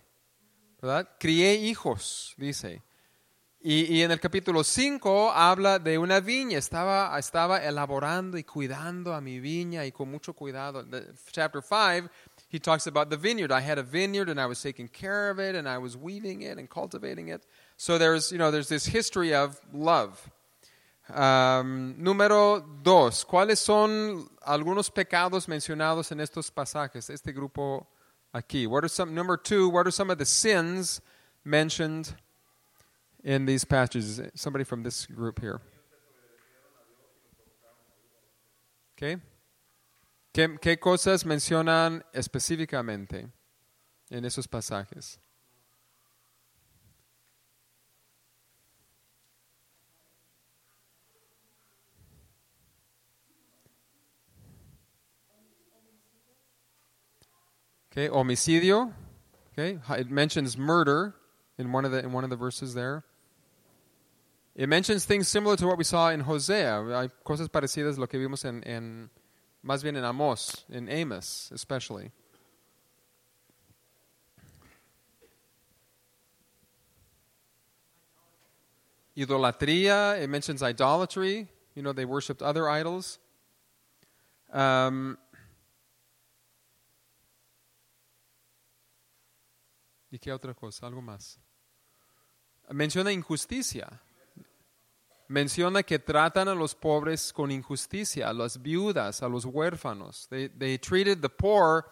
[0.82, 1.08] ¿verdad?
[1.20, 2.82] Crié hijos, dice.
[3.60, 9.14] Y, y en el capítulo 5 habla de una viña, estaba, estaba elaborando y cuidando
[9.14, 10.84] a mi viña y con mucho cuidado.
[11.30, 12.10] Chapter 5,
[12.50, 13.52] he talks about the vineyard.
[13.52, 16.42] I had a vineyard and I was taking care of it and I was weeding
[16.42, 17.46] it and cultivating it.
[17.76, 20.28] So there's, you know, there's this history of love.
[21.08, 27.10] Um, número dos, ¿cuáles son algunos pecados mencionados en estos pasajes?
[27.10, 27.86] Este grupo
[28.32, 28.66] aquí.
[28.66, 31.02] What are some, number two, what are some of the sins
[31.44, 32.14] mentioned
[33.22, 34.20] in these passages?
[34.34, 35.60] Somebody from this group here.
[38.96, 39.20] Okay.
[40.32, 43.30] ¿Qué, ¿Qué cosas mencionan específicamente
[44.10, 45.18] en esos pasajes?
[57.96, 58.92] Okay, homicidio.
[59.52, 61.14] Okay, it mentions murder
[61.58, 63.04] in one of the in one of the verses there.
[64.56, 66.84] It mentions things similar to what we saw in Hosea.
[66.90, 69.10] Hay cosas parecidas lo que vimos en, en
[69.64, 72.10] más bien en Amos, in Amos especially.
[79.16, 81.46] Idolatría, it mentions idolatry.
[81.76, 83.20] You know, they worshipped other idols.
[84.52, 85.16] Um,
[90.14, 90.86] ¿Y qué otra cosa?
[90.86, 91.40] Algo más.
[92.70, 94.00] Menciona injusticia.
[95.26, 100.28] Menciona que tratan a los pobres con injusticia, a las viudas, a los huérfanos.
[100.28, 101.86] They, they treated the poor.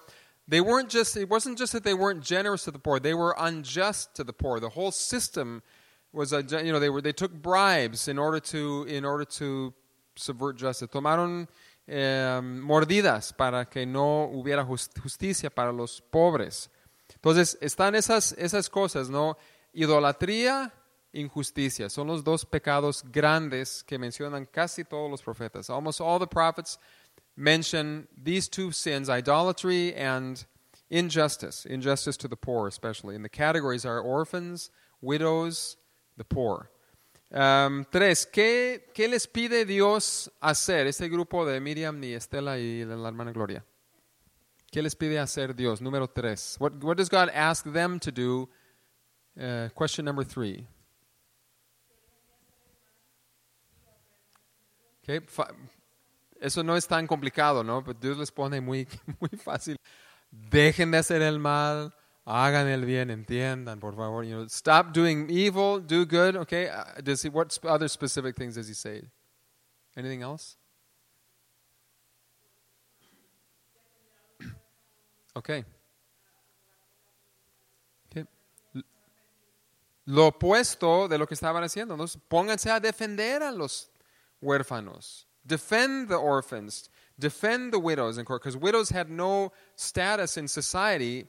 [0.46, 3.35] They weren't just, it wasn't just that they weren't generous to the poor, they were
[3.37, 4.61] unjust to the poor.
[4.61, 5.61] The whole system
[6.12, 9.74] was, you know, they, were, they took bribes in order to, in order to
[10.14, 10.88] subvert justice.
[10.90, 11.48] Tomaron
[11.88, 16.68] eh, mordidas para que no hubiera justicia para los pobres.
[17.22, 19.38] Entonces, están esas, esas cosas, ¿no?
[19.72, 20.72] Idolatría,
[21.12, 21.88] injusticia.
[21.88, 25.70] Son los dos pecados grandes que mencionan casi todos los profetas.
[25.70, 26.80] Almost all the prophets
[27.37, 30.44] mention these two sins, idolatry and
[30.90, 33.14] injustice, injustice to the poor especially.
[33.14, 35.76] And the categories are orphans, widows,
[36.16, 36.70] the poor.
[37.30, 40.88] Um, tres, ¿qué, ¿qué les pide Dios hacer?
[40.88, 43.64] Este grupo de Miriam y Estela y la hermana Gloria.
[44.72, 45.82] ¿Qué les pide hacer Dios?
[45.82, 46.56] Número tres.
[46.58, 48.48] What, what does God ask them to do?
[49.38, 50.66] Uh, question number three.
[55.02, 55.20] Okay,
[56.40, 57.85] eso no es tan complicado, ¿no?
[57.85, 58.88] Pero Dios les pone muy,
[59.20, 59.76] muy fácil.
[60.30, 61.92] Dejen de hacer el mal,
[62.24, 64.24] hagan el bien, entiendan, por favor.
[64.24, 66.35] You know, stop doing evil, do good.
[66.37, 66.70] Okay.
[66.70, 67.28] Uh, Does he?
[67.28, 69.02] What other specific things does he say?
[69.94, 70.56] Anything else?
[75.36, 75.64] Okay.
[78.14, 78.84] L-
[80.06, 82.04] Lo opuesto de lo que estaban haciendo, ¿no?
[82.28, 83.88] Pónganse a defender a los
[84.42, 85.26] huérfanos.
[85.44, 86.90] Defend the orphans.
[87.18, 88.42] Defend the widows in court.
[88.42, 91.26] Because widows had no status in society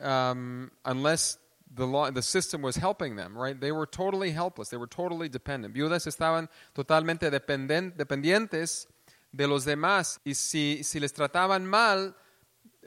[0.00, 1.38] um, unless
[1.74, 3.60] the, law, the system was helping them, right?
[3.60, 4.68] They were totally helpless.
[4.68, 5.74] They were totally dependent.
[5.74, 8.86] Viudas estaban totalmente dependientes
[9.32, 10.18] de los demás.
[10.24, 12.14] Y si, si les trataban mal,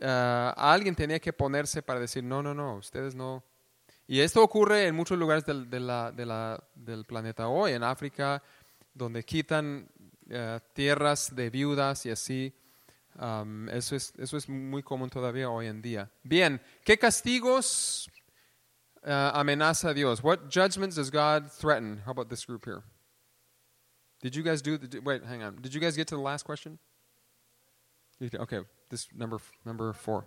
[0.02, 3.44] uh, alguien tenía que ponerse para decir, no, no, no, ustedes no.
[4.08, 8.42] Y esto ocurre en muchos lugares del, del planeta hoy, en África,
[8.94, 9.90] donde quitan
[10.30, 12.54] uh, tierras de viudas y así.
[13.72, 16.08] Eso, es, eso es muy común todavía hoy en día.
[16.22, 18.08] Bien, ¿qué castigos
[19.04, 20.24] uh, amenaza Dios?
[20.24, 22.04] What judgments does God threaten?
[22.06, 22.84] How about this group here?
[24.22, 25.56] Did you guys do the, wait, hang on.
[25.62, 26.78] Did you guys get to the last question?
[28.19, 30.25] You did- Okay, this number number 4.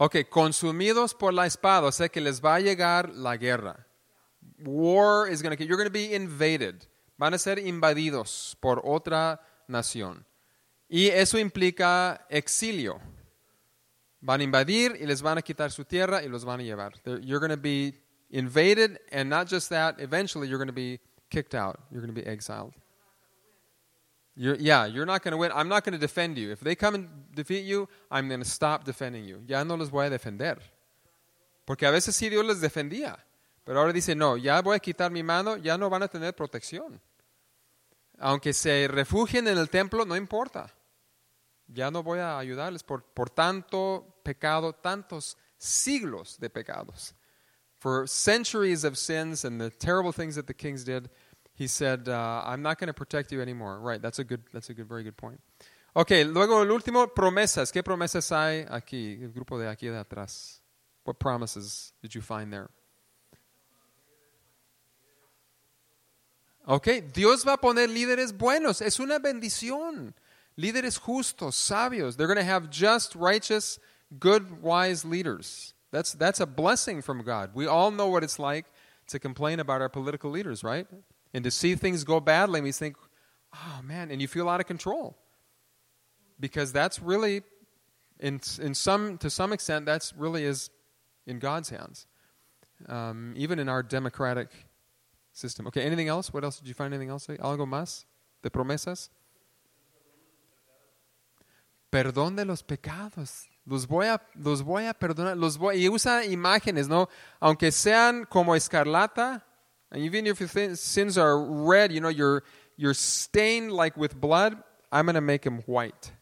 [0.00, 3.84] Ok, consumidos por la espada, o sea que les va a llegar la guerra.
[4.64, 6.86] War is going to, you're going to be invaded.
[7.16, 10.24] Van a ser invadidos por otra nación.
[10.88, 13.00] Y eso implica exilio.
[14.20, 16.92] Van a invadir y les van a quitar su tierra y los van a llevar.
[17.20, 17.94] You're going to be
[18.30, 21.80] invaded, and not just that, eventually you're going to be kicked out.
[21.90, 22.72] You're going to be exiled.
[24.40, 25.50] You're, yeah, you're not going to win.
[25.52, 26.52] I'm not going to defend you.
[26.52, 29.42] If they come and defeat you, I'm going to stop defending you.
[29.44, 30.58] Ya no los voy a defender.
[31.66, 33.18] Porque a veces sí Dios les defendía.
[33.64, 36.34] Pero ahora dice, no, ya voy a quitar mi mano, ya no van a tener
[36.34, 37.00] protección.
[38.20, 40.72] Aunque se refugien en el templo, no importa.
[41.66, 47.12] Ya no voy a ayudarles por, por tanto pecado, tantos siglos de pecados.
[47.80, 51.10] For centuries of sins and the terrible things that the kings did,
[51.58, 53.80] he said, uh, I'm not going to protect you anymore.
[53.80, 55.40] Right, that's a good, that's a good, very good point.
[55.94, 57.72] Ok, luego el último, promesas.
[57.72, 59.20] ¿Qué promesas hay aquí?
[59.20, 60.60] El grupo de aquí de atrás.
[61.04, 62.70] What promises did you find there?
[66.64, 68.80] Ok, Dios va a poner líderes buenos.
[68.80, 70.14] Es una bendición.
[70.56, 72.16] Líderes justos, sabios.
[72.16, 73.80] They're going to have just, righteous,
[74.20, 75.74] good, wise leaders.
[75.90, 77.50] That's, that's a blessing from God.
[77.54, 78.66] We all know what it's like
[79.08, 80.86] to complain about our political leaders, right?
[81.34, 82.96] And to see things go badly, we think,
[83.54, 85.16] oh man, and you feel out of control.
[86.40, 87.42] Because that's really,
[88.20, 90.70] in, in some, to some extent, that's really is
[91.26, 92.06] in God's hands.
[92.88, 94.50] Um, even in our democratic
[95.32, 95.66] system.
[95.66, 96.32] Okay, anything else?
[96.32, 96.58] What else?
[96.58, 97.26] Did you find anything else?
[97.26, 98.04] ¿Algo más
[98.42, 99.10] de promesas?
[101.90, 103.48] Perdón de los pecados.
[103.66, 105.36] Los voy a, los voy a perdonar.
[105.36, 107.08] Los voy, y usa imágenes, ¿no?
[107.40, 109.44] Aunque sean como escarlata,
[109.90, 112.42] and even if your sins are red, you know, you're,
[112.76, 114.56] you're stained like with blood,
[114.92, 116.12] I'm going to make them white.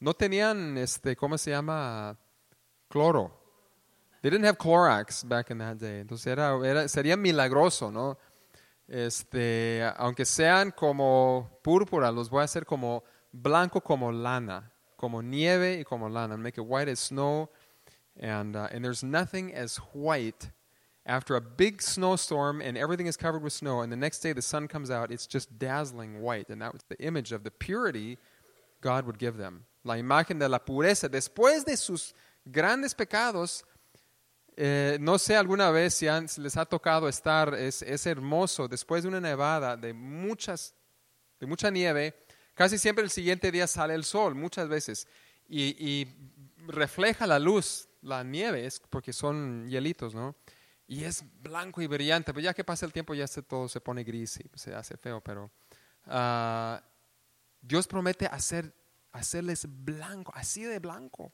[0.00, 2.16] No tenían, este, ¿cómo se llama?
[2.90, 3.32] Cloro.
[4.22, 6.00] They didn't have Clorox back in that day.
[6.00, 8.18] Entonces era, era, sería milagroso, ¿no?
[8.88, 15.78] Este, aunque sean como púrpura, los voy a hacer como blanco como lana, como nieve
[15.80, 16.36] y como lana.
[16.36, 17.50] Make it white as snow.
[18.20, 20.50] And, uh, and there's nothing as white
[21.08, 23.80] after a big snowstorm and everything is covered with snow.
[23.80, 26.50] And the next day the sun comes out, it's just dazzling white.
[26.50, 28.18] And that was the image of the purity
[28.82, 29.64] God would give them.
[29.84, 31.08] La imagen de la pureza.
[31.08, 32.12] Después de sus
[32.46, 33.64] grandes pecados,
[34.56, 39.08] eh, no sé alguna vez si, les ha tocado estar, es, es hermoso, después de
[39.08, 40.74] una nevada de, muchas,
[41.40, 42.14] de mucha nieve,
[42.54, 45.06] casi siempre el siguiente día sale el sol, muchas veces,
[45.48, 46.08] y, y
[46.66, 50.34] refleja la luz, la nieve, es porque son hielitos, ¿no?
[50.88, 53.80] Y es blanco y brillante, pero ya que pasa el tiempo ya se, todo se
[53.80, 55.52] pone gris y se hace feo, pero
[56.06, 56.82] ah,
[57.60, 58.74] Dios promete hacer,
[59.12, 61.32] hacerles blanco, así de blanco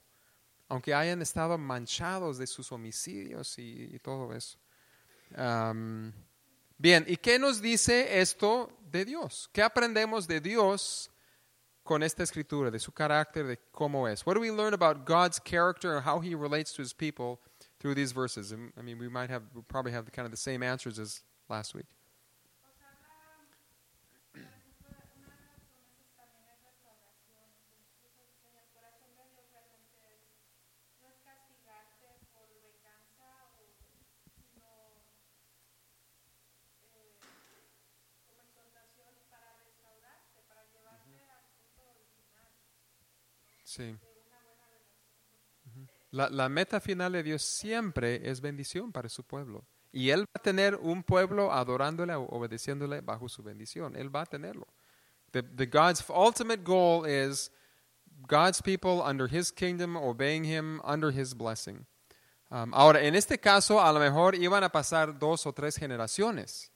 [0.69, 4.59] aunque hayan estado manchados de sus homicidios y, y todo eso.
[5.37, 6.13] Am,
[6.79, 9.49] bien, ¿y qué nos dice esto de Dios?
[9.53, 11.11] ¿Qué aprendemos de Dios
[11.83, 14.27] con esta escritura, de su carácter, de cómo es?
[14.27, 17.41] What do we learn about God's character and how he relates to his people
[17.85, 18.51] through these verses.
[18.51, 20.99] And, I mean, we might have, we'll probably have the, kind of the same answers
[20.99, 21.21] as
[21.51, 21.85] last week.
[43.67, 43.99] Same.
[46.15, 49.65] La, meta final de Dios siempre es bendición para su pueblo.
[49.91, 53.97] Y Él va a tener un pueblo adorándole, obedeciéndole bajo su bendición.
[53.97, 54.67] Él va a tenerlo.
[55.33, 57.51] The, the God's ultimate goal is
[58.29, 61.85] God's people under His kingdom, obeying Him under His blessing.
[62.49, 66.71] Um, ahora, en este caso, a lo mejor iban a pasar dos o tres generaciones.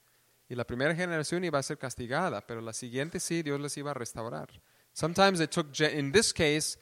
[0.49, 3.93] Y la primera generación iba a ser castigada, pero la siguiente sí, Dios les iba
[3.93, 4.49] a restaurar.
[4.93, 6.76] Sometimes it took, in this case,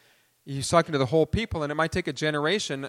[0.47, 2.89] he's talking to the whole people, and it might take a generation.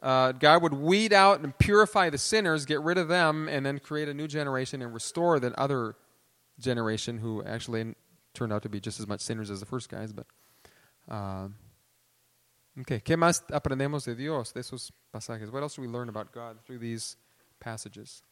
[0.00, 3.78] Uh, God would weed out and purify the sinners, get rid of them, and then
[3.78, 5.96] create a new generation and restore that other
[6.60, 7.94] generation who actually
[8.34, 10.12] turned out to be just as much sinners as the first guys.
[10.12, 10.26] But
[11.08, 11.48] uh,
[12.80, 15.50] okay, ¿qué más aprendemos de Dios de esos pasajes?
[15.50, 17.16] What else do we learn about God through these
[17.60, 18.22] passages?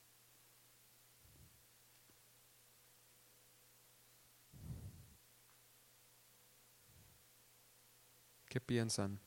[8.50, 9.20] ¿Qué piensan?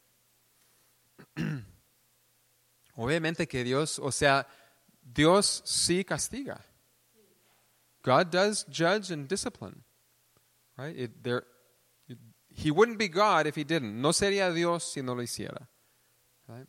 [2.96, 4.46] Obviamente que Dios, o sea,
[5.02, 6.60] Dios sí castiga.
[8.04, 9.82] God does judge and discipline.
[10.76, 11.00] Right?
[11.00, 11.46] It- there,
[12.10, 12.20] it-
[12.50, 14.02] he wouldn't be God if he didn't.
[14.02, 15.70] No sería Dios si no lo hiciera.
[16.50, 16.68] Right?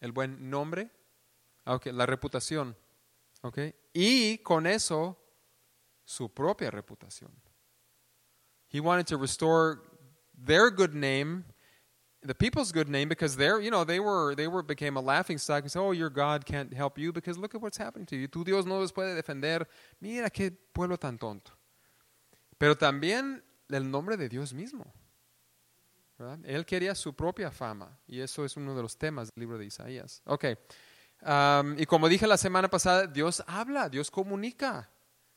[0.00, 0.90] El buen nombre.
[1.64, 2.76] Ah, ok, la reputación.
[3.42, 3.58] Ok.
[3.94, 5.18] Y con eso,
[6.04, 7.30] su propia reputación.
[8.68, 9.82] He wanted to restore
[10.36, 11.44] their good name,
[12.22, 15.38] the people's good name, because they're, you know, they were, they were became a laughing
[15.38, 15.64] stock.
[15.76, 18.26] Oh, your God can't help you because look at what's happening to you.
[18.26, 19.66] Tu Dios no los puede defender.
[20.00, 21.52] Mira qué pueblo tan tonto.
[22.58, 24.92] Pero también el nombre de Dios mismo.
[26.44, 29.66] Él quería su propia fama y eso es uno de los temas del libro de
[29.66, 30.22] Isaías.
[30.26, 30.44] Ok.
[31.22, 34.90] Um, y como dije la semana pasada, Dios habla, Dios comunica.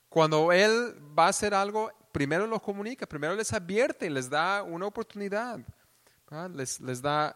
[0.10, 4.86] Cuando Él va a hacer algo, primero lo comunica, primero les advierte, les da una
[4.86, 5.60] oportunidad.
[6.53, 7.36] Les, les da,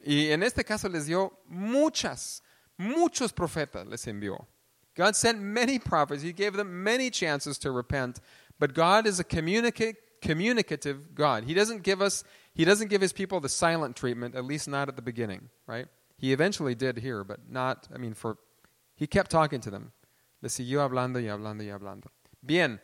[0.00, 2.42] y en este caso les dio muchas,
[2.76, 4.46] muchos profetas les envió.
[4.96, 6.22] God sent many prophets.
[6.22, 8.20] He gave them many chances to repent.
[8.58, 11.44] But God is a communica- communicative God.
[11.44, 12.24] He doesn't give us,
[12.54, 15.86] He doesn't give His people the silent treatment, at least not at the beginning, right?
[16.16, 18.38] He eventually did here, but not, I mean, for,
[18.94, 19.92] He kept talking to them.
[20.40, 22.10] Le siguió hablando y hablando y hablando.
[22.40, 22.80] Bien.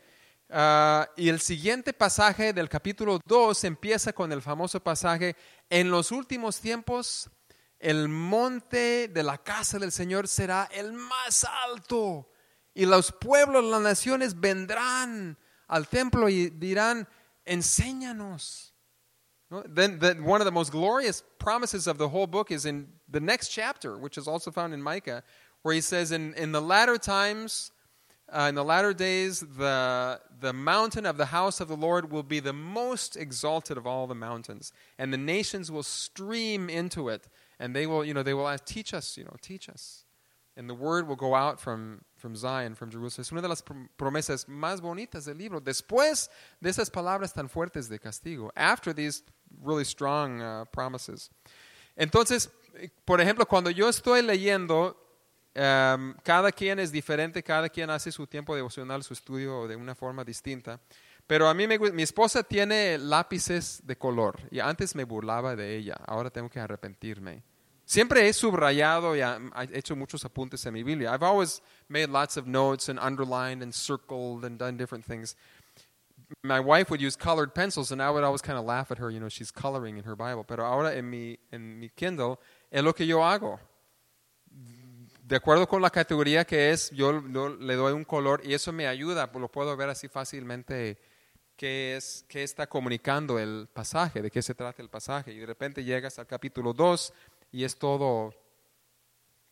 [0.50, 5.36] ah, y el siguiente pasaje del capítulo 2 empieza con el famoso pasaje,
[5.70, 7.30] en los últimos tiempos
[7.78, 12.28] el monte de la casa del Señor será el más alto
[12.74, 15.36] y los pueblos, las naciones vendrán
[15.66, 17.09] al templo y dirán,
[17.44, 18.74] enséñanos.
[19.50, 19.62] No?
[19.62, 23.20] Then the, one of the most glorious promises of the whole book is in the
[23.20, 25.22] next chapter, which is also found in Micah,
[25.62, 27.70] where he says, in, in the latter times,
[28.32, 32.22] uh, in the latter days, the, the mountain of the house of the Lord will
[32.22, 37.28] be the most exalted of all the mountains, and the nations will stream into it,
[37.58, 40.04] and they will, you know, they will ask, teach us, you know, teach us.
[40.54, 43.22] And the word will go out from, from Zion, from Jerusalem.
[43.22, 45.60] Es una de las promesas más bonitas del libro.
[45.60, 46.28] Después
[46.60, 48.50] de esas palabras tan fuertes de castigo.
[48.54, 49.22] After these
[49.62, 51.30] really strong uh, promises.
[51.96, 52.50] Entonces,
[53.06, 54.94] por ejemplo, cuando yo estoy leyendo,
[55.55, 59.94] um, cada quien es diferente, cada quien hace su tiempo devocional, su estudio de una
[59.94, 60.80] forma distinta.
[61.26, 65.76] Pero a mí me mi esposa tiene lápices de color y antes me burlaba de
[65.76, 67.42] ella, ahora tengo que arrepentirme.
[67.84, 71.12] Siempre he subrayado y he hecho muchos apuntes en mi Biblia.
[71.12, 75.36] I've always made lots of notes and underlined and circled and done different things.
[76.42, 79.11] My wife would use colored pencils and I would always kind of laugh at her,
[79.11, 80.44] you know, she's coloring in her Bible.
[80.44, 82.38] Pero ahora en mi, en mi Kindle
[82.70, 83.59] es lo que yo hago.
[85.23, 88.89] De acuerdo con la categoría que es, yo, le doy un color y eso me
[88.89, 90.99] ayuda, lo puedo ver así fácilmente
[91.57, 95.33] qué, es, qué está comunicando el pasaje, de qué se trata el pasaje.
[95.33, 97.14] Y de repente llegas al capítulo 2
[97.53, 98.35] y es todo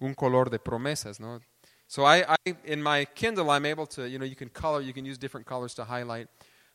[0.00, 1.40] un color de promesas, ¿no?
[1.86, 4.92] So I, I, in my Kindle, I'm able to, you know, you can color, you
[4.92, 6.28] can use different colors to highlight.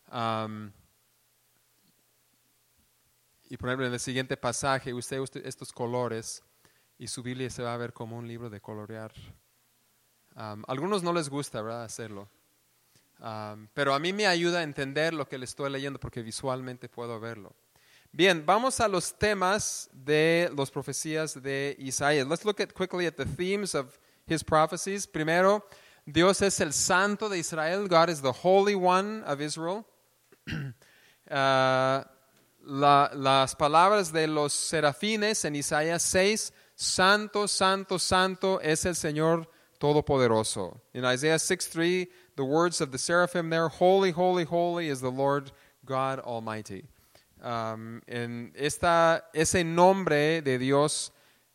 [0.10, 0.72] Um,
[3.50, 6.44] y por ejemplo, en el siguiente pasaje, usted usa estos colores
[6.98, 9.14] y su Biblia se va a ver como un libro de colorear.
[10.36, 11.84] Um, algunos no les gusta, ¿verdad?
[11.84, 12.30] Hacerlo.
[13.74, 17.20] Pero a mí me ayuda a entender lo que le estoy leyendo porque visualmente puedo
[17.20, 17.56] verlo.
[18.12, 22.28] Bien, vamos a los temas de las profecías de Isaías.
[22.28, 25.08] Let's look at quickly at the themes of his prophecies.
[25.08, 25.66] Primero,
[26.06, 27.88] Dios es el santo de Israel.
[27.88, 29.86] God is the holy one of Israel.
[31.28, 39.48] La- las palabras de los serafines en Isaías 6, santo, santo, santo es el Señor
[39.80, 40.82] Todopoderoso.
[40.94, 45.12] In Isaiah 6, 3, the words of the seraphim there, holy, holy, holy is the
[45.12, 45.52] Lord
[45.86, 46.88] God Almighty.
[47.42, 51.12] Um, en esta, ese nombre de Dios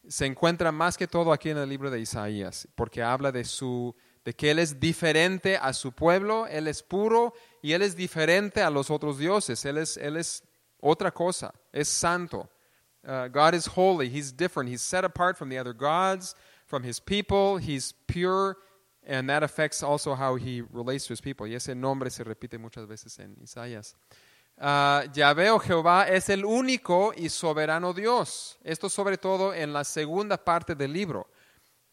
[0.08, 3.94] se encuentra más que todo aquí en el libro de Isaías, porque habla de su
[4.24, 8.60] de que él es diferente a su pueblo, él es puro y él es diferente
[8.62, 10.44] a los otros dioses, él es él es
[10.78, 12.50] otra cosa, es santo.
[13.06, 16.34] Uh, God is holy, he's different, he's set apart from the other gods,
[16.66, 18.58] from his people, he's pure
[19.06, 21.46] and that affects also how he relates to his people.
[21.46, 23.94] Y ese nombre se repite muchas veces en Isaías.
[24.58, 28.58] Ah, Yahvé o Jehová es el único y soberano Dios.
[28.62, 31.26] Esto sobre todo en la segunda parte del libro.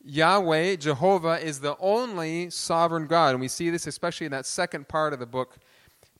[0.04, 3.32] Yahweh, Jehovah, is the only sovereign God.
[3.32, 5.58] And we see this especially in that second part of the book.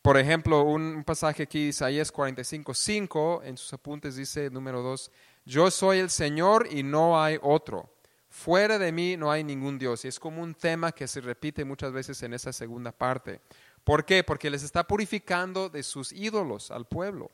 [0.08, 5.10] Por ejemplo, un pasaje aquí, Isaías 45, 5, en sus apuntes dice, número 2,
[5.44, 7.94] Yo soy el Señor y no hay otro.
[8.30, 10.06] Fuera de mí no hay ningún Dios.
[10.06, 13.42] Y es como un tema que se repite muchas veces en esa segunda parte.
[13.84, 14.24] ¿Por qué?
[14.24, 17.30] Porque les está purificando de sus ídolos al pueblo.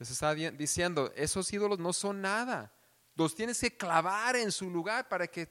[0.00, 2.72] Les está di- diciendo, esos ídolos no son nada.
[3.14, 5.48] Los tienes que clavar en su lugar para que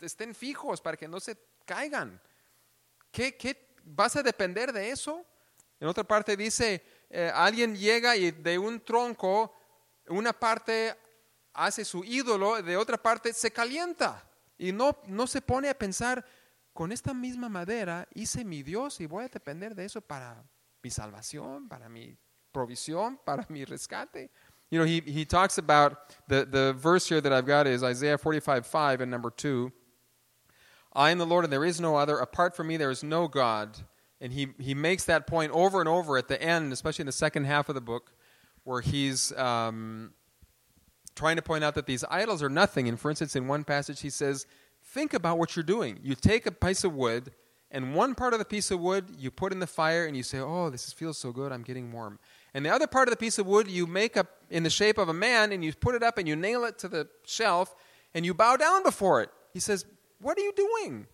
[0.00, 2.22] estén fijos, para que no se caigan.
[3.10, 5.26] ¿Qué, qué vas a depender de eso?
[5.78, 9.52] En otra parte dice, eh, alguien llega y de un tronco,
[10.08, 10.96] una parte
[11.52, 14.24] hace su ídolo, de otra parte se calienta.
[14.58, 16.24] Y no, no se pone a pensar,
[16.72, 20.44] con esta misma madera hice mi Dios y voy a depender de eso para
[20.82, 22.16] mi salvación, para mi
[22.52, 24.30] provisión, para mi rescate.
[24.70, 28.18] You know, he, he talks about, the, the verse here that I've got is Isaiah
[28.18, 29.72] 45, 5 and number 2.
[30.92, 32.18] I am the Lord and there is no other.
[32.18, 33.76] Apart from me, there is no God.
[34.20, 37.12] And he, he makes that point over and over at the end, especially in the
[37.12, 38.12] second half of the book,
[38.64, 40.12] where he's um,
[41.14, 42.88] trying to point out that these idols are nothing.
[42.88, 44.46] And for instance, in one passage, he says,
[44.88, 45.98] Think about what you're doing.
[46.02, 47.32] You take a piece of wood,
[47.70, 50.22] and one part of the piece of wood you put in the fire, and you
[50.22, 52.18] say, Oh, this feels so good, I'm getting warm.
[52.54, 54.96] And the other part of the piece of wood you make up in the shape
[54.96, 57.74] of a man, and you put it up and you nail it to the shelf,
[58.14, 59.30] and you bow down before it.
[59.52, 59.84] He says,
[60.20, 61.06] What are you doing?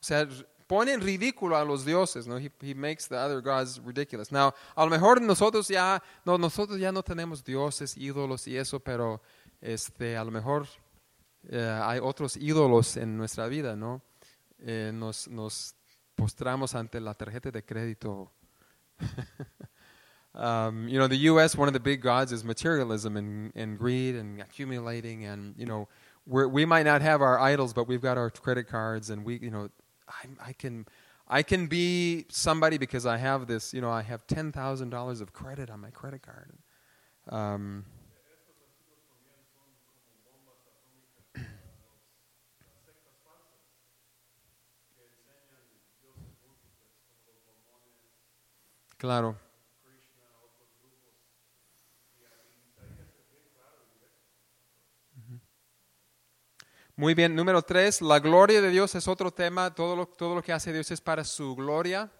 [0.00, 0.24] Sea,
[0.68, 2.38] pone en ridículo a los dioses, ¿no?
[2.38, 4.30] He, he makes the other gods ridiculous.
[4.30, 8.78] Now, a lo mejor nosotros ya, no, nosotros ya no tenemos dioses, ídolos y eso,
[8.78, 9.20] pero
[9.60, 10.68] este, a lo mejor
[11.48, 14.02] eh, hay otros ídolos en nuestra vida, ¿no?
[14.60, 15.74] Eh, nos, nos
[16.14, 18.30] postramos ante la tarjeta de crédito.
[20.34, 24.16] um, you know, the U.S., one of the big gods is materialism and, and greed
[24.16, 25.88] and accumulating, and, you know,
[26.26, 29.38] we're, we might not have our idols, but we've got our credit cards, and we,
[29.38, 29.70] you know,
[30.08, 30.86] I, I can,
[31.28, 35.20] I can be somebody because I have this, you know, I have ten thousand dollars
[35.20, 36.52] of credit on my credit card.
[37.28, 37.84] Um,
[48.98, 49.36] claro.
[56.98, 59.72] Muy bien, número tres, la gloria de Dios es otro tema.
[59.72, 62.10] Todo lo, todo lo que hace Dios es para su gloria.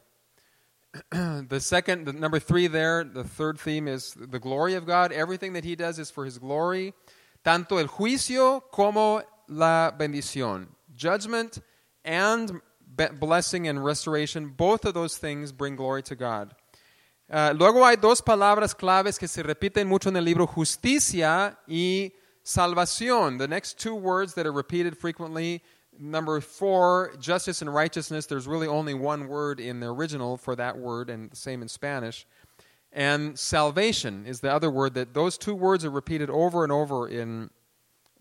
[1.49, 5.11] the second, the number three there, the third theme is the glory of God.
[5.11, 6.95] Everything that He does is for His glory.
[7.43, 10.69] Tanto el juicio como la bendición.
[10.95, 11.59] Judgment
[12.05, 12.61] and
[13.19, 16.55] blessing and restoration, both of those things bring glory to God.
[17.29, 22.13] Uh, luego hay dos palabras claves que se repiten mucho en el libro, justicia y
[22.49, 23.39] salvación.
[23.39, 25.63] The next two words that are repeated frequently,
[25.99, 28.25] number four, justice and righteousness.
[28.25, 31.69] There's really only one word in the original for that word, and the same in
[31.69, 32.27] Spanish.
[32.91, 37.07] And salvation is the other word that those two words are repeated over and over
[37.07, 37.51] in,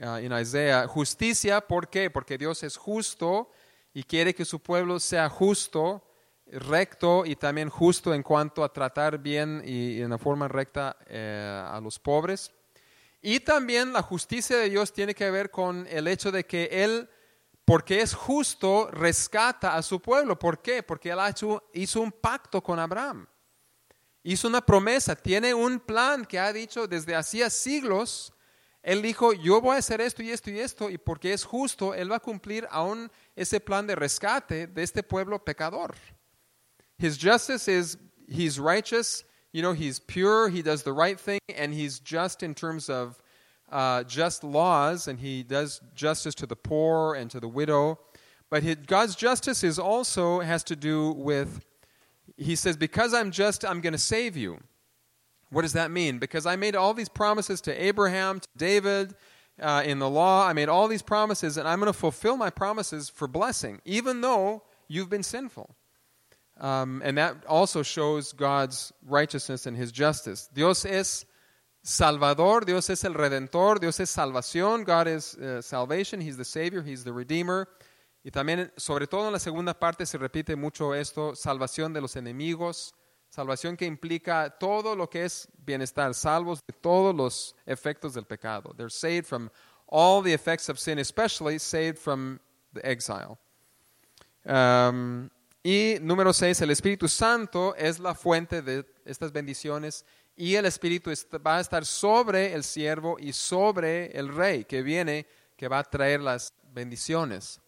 [0.04, 0.88] uh, in Isaiah.
[0.88, 2.12] Justicia, ¿por qué?
[2.12, 3.48] Porque Dios es justo
[3.94, 6.04] y quiere que su pueblo sea justo,
[6.52, 11.66] recto y también justo en cuanto a tratar bien y, en la forma recta eh,
[11.66, 12.52] a los pobres.
[13.30, 17.10] Y también la justicia de Dios tiene que ver con el hecho de que Él,
[17.66, 20.40] porque es justo, rescata a su pueblo.
[20.40, 20.82] ¿Por qué?
[20.82, 21.20] Porque Él
[21.74, 23.28] hizo un pacto con Abraham.
[24.24, 28.32] Hizo una promesa, tiene un plan que ha dicho desde hacía siglos.
[28.82, 31.94] Él dijo, yo voy a hacer esto y esto y esto, y porque es justo,
[31.94, 35.96] Él va a cumplir aún ese plan de rescate de este pueblo pecador.
[36.98, 39.26] His justice is he's righteous,
[39.58, 43.20] you know, he's pure, he does the right thing, and he's just in terms of
[43.72, 47.98] uh, just laws, and he does justice to the poor and to the widow.
[48.52, 51.66] But God's justice is also has to do with,
[52.38, 54.60] he says, because I'm just, I'm going to save you.
[55.50, 56.20] What does that mean?
[56.20, 59.16] Because I made all these promises to Abraham, to David,
[59.60, 60.48] uh, in the law.
[60.48, 64.22] I made all these promises, and I'm going to fulfill my promises for blessing, even
[64.22, 65.76] though you've been sinful.
[66.60, 70.50] Um, and that also shows God's righteousness and his justice.
[70.54, 71.26] Dios es
[71.84, 76.84] Salvador, Dios es el Redentor, Dios es salvación, God is uh, salvation, He's the Savior,
[76.84, 77.70] He's the Redeemer.
[78.26, 82.18] Y también, sobre todo en la segunda parte, se repite mucho esto, salvación de los
[82.18, 82.94] enemigos,
[83.30, 88.74] salvación que implica todo lo que es bienestar, salvos de todos los efectos del pecado.
[88.76, 89.50] They're saved from
[89.88, 92.42] all the effects of sin, especially saved from
[92.74, 93.38] the exile.
[94.46, 95.30] Um,
[95.70, 100.06] y número seis, el Espíritu Santo es la fuente de estas bendiciones
[100.38, 101.12] y el Espíritu
[101.46, 105.26] va a estar sobre el siervo y sobre el rey que viene,
[105.58, 107.60] que va a traer las bendiciones.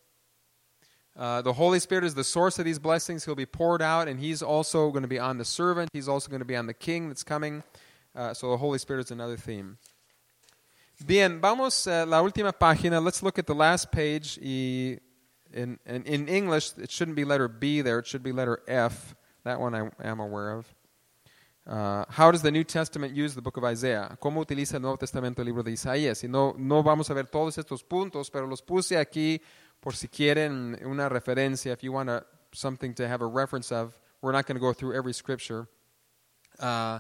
[1.14, 3.26] Uh, the Holy Spirit is the source of these blessings.
[3.26, 5.90] He'll be poured out, and He's also going to be on the servant.
[5.92, 7.64] He's also going to be on the king that's coming.
[8.16, 9.78] Uh, so the Holy Spirit is another theme.
[11.06, 13.04] Bien, vamos a la última página.
[13.04, 14.40] Let's look at the last page.
[14.42, 15.00] Y
[15.54, 18.00] in, in, in English, it shouldn't be letter B there.
[18.00, 19.16] It should be letter F.
[19.44, 20.74] That one I am aware of.
[21.68, 24.18] Uh, how does the New Testament use the book of Isaiah?
[24.20, 26.24] ¿Cómo utiliza el Nuevo Testamento el libro de Isaías?
[26.24, 29.40] Y no, no vamos a ver todos estos puntos, pero los puse aquí
[29.80, 33.94] por si quieren una referencia, if you want a, something to have a reference of.
[34.22, 35.68] We're not going to go through every scripture.
[36.60, 37.00] Uh,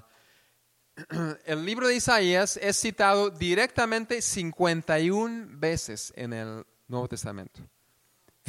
[1.45, 7.61] el libro de Isaías es citado directamente 51 veces en el Nuevo Testamento.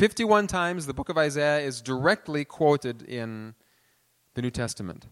[0.01, 3.55] 51 times the book of Isaiah is directly quoted in
[4.33, 5.05] the New Testament.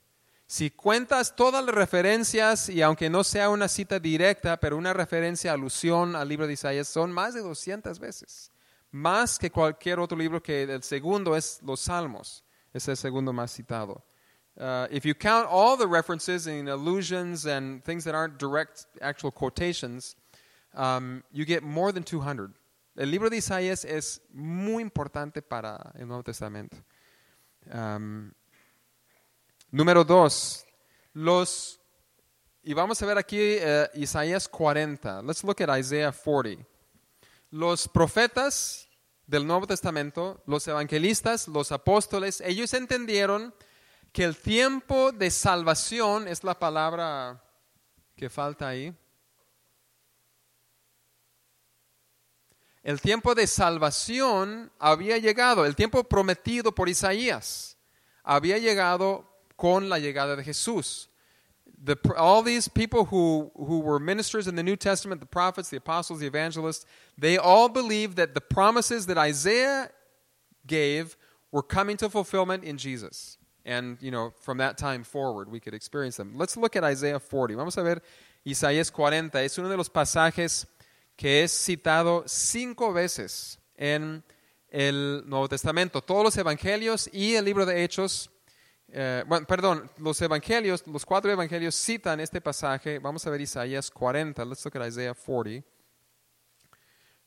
[0.46, 5.52] Si cuentas todas las referencias, y aunque no sea una cita directa, pero una referencia,
[5.52, 8.50] alusión al libro de Isaías, son más de 200 veces.
[8.90, 12.42] Más que cualquier otro libro que el segundo es los Salmos.
[12.72, 14.02] Es el segundo más citado.
[14.56, 19.30] Uh, if you count all the references and allusions and things that aren't direct actual
[19.30, 20.16] quotations,
[20.74, 22.54] um, you get more than 200.
[22.98, 26.76] El libro de Isaías es muy importante para el Nuevo Testamento.
[29.70, 30.66] Número dos,
[31.12, 31.80] los,
[32.60, 35.22] y vamos a ver aquí eh, Isaías 40.
[35.22, 36.66] Let's look at Isaiah 40.
[37.52, 38.88] Los profetas
[39.28, 43.54] del Nuevo Testamento, los evangelistas, los apóstoles, ellos entendieron
[44.10, 47.44] que el tiempo de salvación es la palabra
[48.16, 48.92] que falta ahí.
[52.82, 57.76] El tiempo de salvación había llegado, el tiempo prometido por Isaías
[58.24, 59.24] había llegado
[59.56, 61.08] con la llegada de Jesús.
[61.84, 65.76] The, all these people who, who were ministers in the New Testament, the prophets, the
[65.76, 66.84] apostles, the evangelists,
[67.16, 69.90] they all believed that the promises that Isaiah
[70.66, 71.16] gave
[71.52, 73.38] were coming to fulfillment in Jesus.
[73.64, 76.32] And, you know, from that time forward, we could experience them.
[76.36, 77.54] Let's look at Isaiah 40.
[77.54, 78.02] Vamos a ver
[78.46, 79.42] Isaías 40.
[79.42, 80.66] Es uno de los pasajes
[81.18, 84.22] que es citado cinco veces en
[84.68, 86.00] el Nuevo Testamento.
[86.00, 88.30] Todos los evangelios y el libro de Hechos,
[88.86, 93.00] eh, perdón, los evangelios, los cuatro evangelios citan este pasaje.
[93.00, 94.44] Vamos a ver Isaías 40.
[94.44, 95.64] Let's look at Isaiah 40.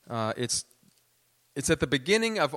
[0.08, 0.66] Uh, it's,
[1.54, 2.56] it's at the beginning of,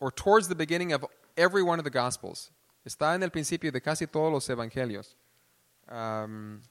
[0.00, 1.04] or towards the beginning of
[1.36, 2.52] every one of the Gospels.
[2.86, 5.14] Está en el principio de casi todos los evangelios.
[5.90, 6.62] Um,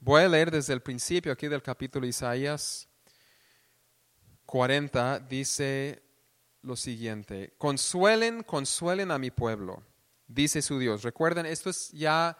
[0.00, 2.88] voy a leer desde el principio aquí del capítulo Isaías
[4.46, 5.20] 40.
[5.20, 6.02] Dice
[6.62, 9.82] lo siguiente: Consuelen, consuelen a mi pueblo,
[10.26, 11.02] dice su Dios.
[11.02, 12.38] Recuerden, esto es ya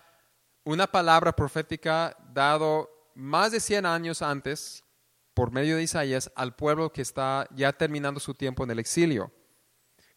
[0.65, 4.85] una palabra profética dado más de 100 años antes
[5.35, 9.33] por medio de Isaías al pueblo que está ya terminando su tiempo en el exilio.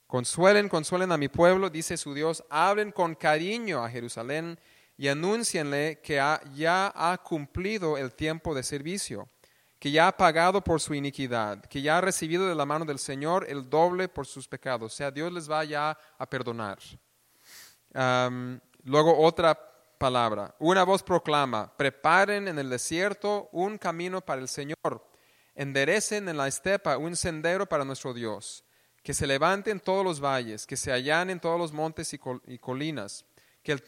[0.07, 4.59] Consuelen, consuelen a mi pueblo, dice su Dios, hablen con cariño a Jerusalén
[4.97, 6.15] y anúncienle que
[6.55, 9.29] ya ha cumplido el tiempo de servicio,
[9.79, 12.99] que ya ha pagado por su iniquidad, que ya ha recibido de la mano del
[12.99, 14.93] Señor el doble por sus pecados.
[14.93, 16.79] O sea, Dios les va ya a perdonar.
[18.83, 19.57] Luego otra
[19.97, 20.55] palabra.
[20.59, 25.07] Una voz proclama, preparen en el desierto un camino para el Señor,
[25.55, 28.63] enderecen en la estepa un sendero para nuestro Dios,
[29.01, 33.25] que se levanten todos los valles, que se allanen todos los montes y, y colinas,
[33.61, 33.83] que el,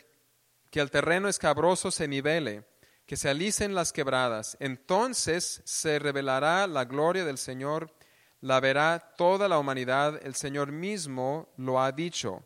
[0.75, 2.65] que el terreno escabroso se nivele,
[3.05, 4.57] que se alicen las quebradas.
[4.59, 7.93] Entonces se revelará la gloria del Señor,
[8.41, 12.45] la verá toda la humanidad, el Señor mismo lo ha dicho.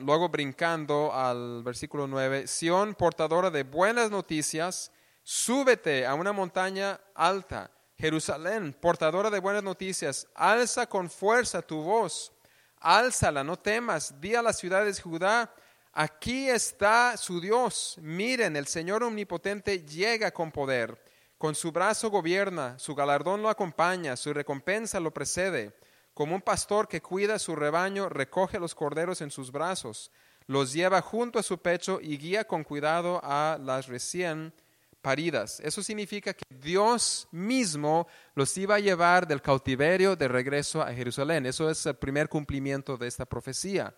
[0.00, 4.90] Luego brincando al versículo 9, Sión, portadora de buenas noticias,
[5.22, 7.70] súbete a una montaña alta.
[7.96, 12.32] Jerusalén, portadora de buenas noticias, alza con fuerza tu voz,
[12.80, 15.54] álzala, no temas, di a las ciudades de Judá,
[15.92, 17.96] aquí está su Dios.
[18.00, 20.98] Miren, el Señor omnipotente llega con poder,
[21.38, 25.74] con su brazo gobierna, su galardón lo acompaña, su recompensa lo precede.
[26.14, 30.10] Como un pastor que cuida su rebaño, recoge los corderos en sus brazos,
[30.46, 34.52] los lleva junto a su pecho y guía con cuidado a las recién
[35.00, 35.60] paridas.
[35.60, 41.46] Eso significa que Dios mismo los iba a llevar del cautiverio de regreso a Jerusalén.
[41.46, 43.94] Eso es el primer cumplimiento de esta profecía.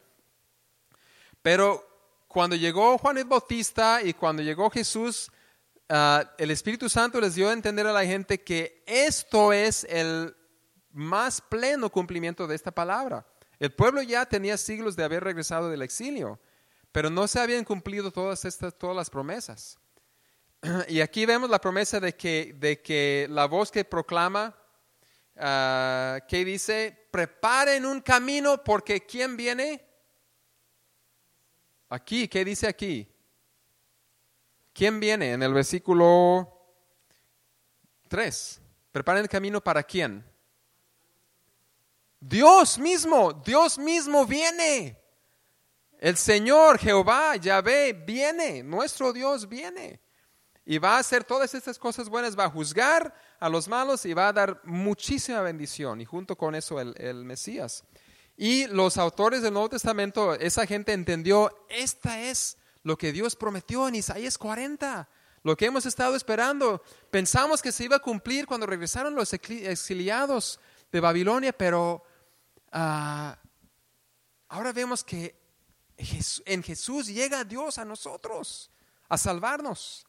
[1.45, 1.87] Pero
[2.27, 5.31] cuando llegó Juan el Bautista y cuando llegó Jesús,
[5.91, 10.35] ah, el Espíritu Santo les dio a entender a la gente que esto es el
[10.91, 13.27] más pleno cumplimiento de esta palabra.
[13.59, 16.41] El pueblo ya tenía siglos de haber regresado del exilio,
[16.93, 19.79] pero no se habían cumplido todas estas todas las promesas.
[20.89, 24.57] Y aquí vemos la promesa de que, de que la voz que proclama,
[25.37, 29.94] ah, que dice, preparen un camino porque ¿quién viene?
[31.95, 33.09] Aquí, ¿qué dice aquí?
[34.73, 35.33] ¿Quién viene?
[35.33, 36.53] En el versículo
[38.09, 38.61] 3.
[38.91, 40.29] Preparen el camino para quién?
[42.19, 45.01] Dios mismo, Dios mismo viene.
[46.01, 48.65] El Señor, Jehová, Yahvé, viene.
[48.65, 50.01] Nuestro Dios viene.
[50.65, 54.15] Y va a hacer todas estas cosas buenas, va a juzgar a los malos y
[54.15, 56.01] va a dar muchísima bendición.
[56.01, 57.85] Y junto con eso el, el Mesías.
[58.37, 63.87] Y los autores del Nuevo Testamento, esa gente entendió, esta es lo que Dios prometió
[63.87, 65.09] en Isaías 40,
[65.43, 66.83] lo que hemos estado esperando.
[67.11, 70.59] Pensamos que se iba a cumplir cuando regresaron los exiliados
[70.91, 72.03] de Babilonia, pero
[72.73, 73.39] ah,
[74.49, 75.35] ahora vemos que
[76.47, 78.71] en Jesús llega Dios a nosotros,
[79.09, 80.05] a salvarnos.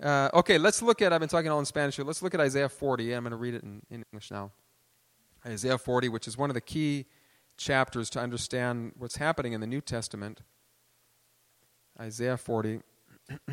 [0.00, 2.04] Uh, okay, let's look at, I've been talking all in Spanish here.
[2.04, 3.12] Let's look at Isaiah 40.
[3.12, 4.52] I'm going to read it in English now.
[5.44, 7.06] Isaiah 40, which is one of the key
[7.58, 10.40] chapters to understand what's happening in the New Testament.
[12.00, 12.80] Isaiah 40.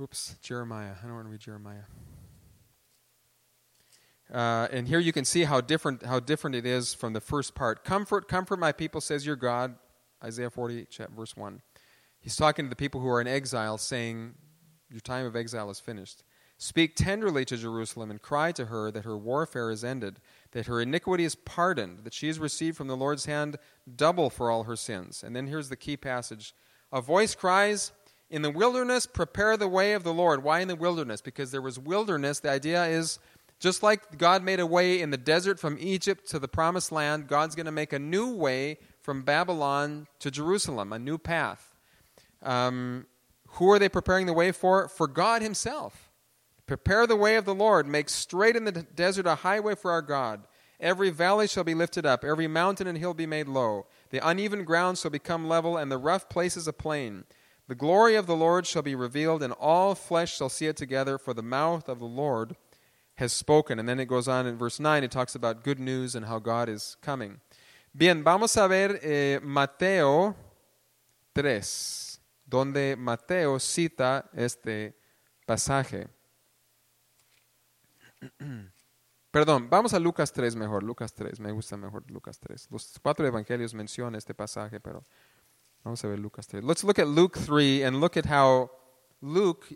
[0.00, 0.94] Oops, Jeremiah.
[0.98, 1.82] I don't want to read Jeremiah.
[4.32, 7.54] Uh, and here you can see how different how different it is from the first
[7.54, 7.84] part.
[7.84, 9.74] Comfort, comfort my people, says your God.
[10.22, 11.62] Isaiah 40, verse 1.
[12.20, 14.34] He's talking to the people who are in exile, saying,
[14.90, 16.22] Your time of exile is finished.
[16.62, 20.20] Speak tenderly to Jerusalem and cry to her that her warfare is ended,
[20.52, 23.56] that her iniquity is pardoned, that she has received from the Lord's hand
[23.96, 25.24] double for all her sins.
[25.24, 26.54] And then here's the key passage
[26.92, 27.92] A voice cries,
[28.28, 30.44] In the wilderness, prepare the way of the Lord.
[30.44, 31.22] Why in the wilderness?
[31.22, 32.40] Because there was wilderness.
[32.40, 33.18] The idea is
[33.58, 37.26] just like God made a way in the desert from Egypt to the promised land,
[37.26, 41.74] God's going to make a new way from Babylon to Jerusalem, a new path.
[42.42, 43.06] Um,
[43.52, 44.88] who are they preparing the way for?
[44.88, 46.09] For God Himself.
[46.70, 47.88] Prepare the way of the Lord.
[47.88, 50.42] Make straight in the desert a highway for our God.
[50.78, 53.86] Every valley shall be lifted up, every mountain and hill be made low.
[54.10, 57.24] The uneven ground shall become level, and the rough places a plain.
[57.66, 61.18] The glory of the Lord shall be revealed, and all flesh shall see it together,
[61.18, 62.54] for the mouth of the Lord
[63.16, 63.80] has spoken.
[63.80, 66.38] And then it goes on in verse 9, it talks about good news and how
[66.38, 67.40] God is coming.
[67.92, 70.36] Bien, vamos a ver eh, Mateo
[71.34, 72.20] 3.
[72.48, 74.94] donde Mateo cita este
[75.44, 76.06] pasaje.
[79.30, 82.68] Perdón, vamos a Lucas 3 mejor, Lucas 3, me gusta mejor Lucas 3.
[82.70, 85.04] Los cuatro evangelios mencionan este pasaje, pero
[85.84, 86.64] vamos a ver Lucas 3.
[86.64, 88.70] Let's look at Luke 3 and look at how
[89.22, 89.66] Luke,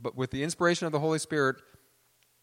[0.00, 1.56] but with the inspiration of the Holy Spirit,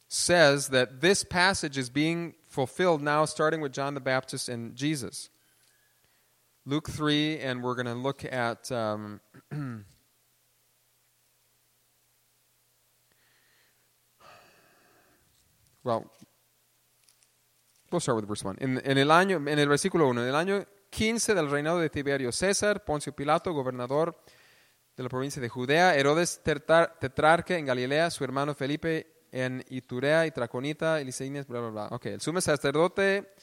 [0.07, 5.29] says that this passage is being fulfilled now, starting with John the Baptist and Jesus.
[6.65, 8.71] Luke 3, and we're going to look at.
[8.71, 9.19] Um,
[15.83, 16.05] well,
[17.91, 18.57] we'll start with verse 1.
[18.59, 21.89] En, en, el año, en el versículo 1, en el año 15 del reinado de
[21.89, 24.17] Tiberio César, Poncio Pilato, gobernador
[24.95, 30.31] de la provincia de Judea, Herodes tetrarca en Galilea, su hermano Felipe en Iturea y
[30.31, 31.11] Traconita, y
[31.47, 31.87] bla, bla, bla.
[31.91, 33.33] Ok, el sumo sacerdote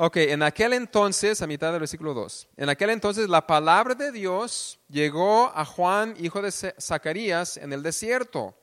[0.00, 4.12] Ok, en aquel entonces, a mitad del versículo 2, en aquel entonces la palabra de
[4.12, 8.54] Dios llegó a Juan, hijo de Zacarías, en el desierto.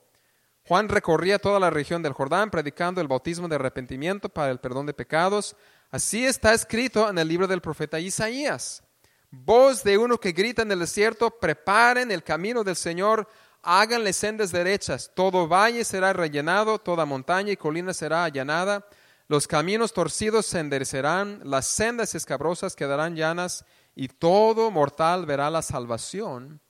[0.66, 4.86] Juan recorría toda la región del Jordán predicando el bautismo de arrepentimiento para el perdón
[4.86, 5.56] de pecados.
[5.90, 8.82] Así está escrito en el libro del profeta Isaías.
[9.30, 13.28] Voz de uno que grita en el desierto, preparen el camino del Señor,
[13.62, 15.10] háganle sendas derechas.
[15.14, 18.86] Todo valle será rellenado, toda montaña y colina será allanada
[19.28, 23.64] los caminos torcidos se enderecerán, las sendas escabrosas quedarán llanas
[23.96, 26.60] y todo mortal verá la salvación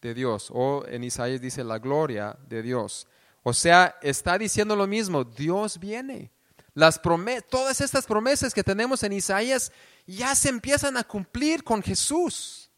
[0.00, 0.48] de Dios.
[0.52, 3.08] O en Isaías dice la gloria de Dios.
[3.44, 6.32] O sea, está diciendo lo mismo, Dios viene.
[6.72, 7.00] Las
[7.48, 9.70] todas estas promesas que tenemos en Isaías
[10.06, 12.70] ya se empiezan a cumplir con Jesús.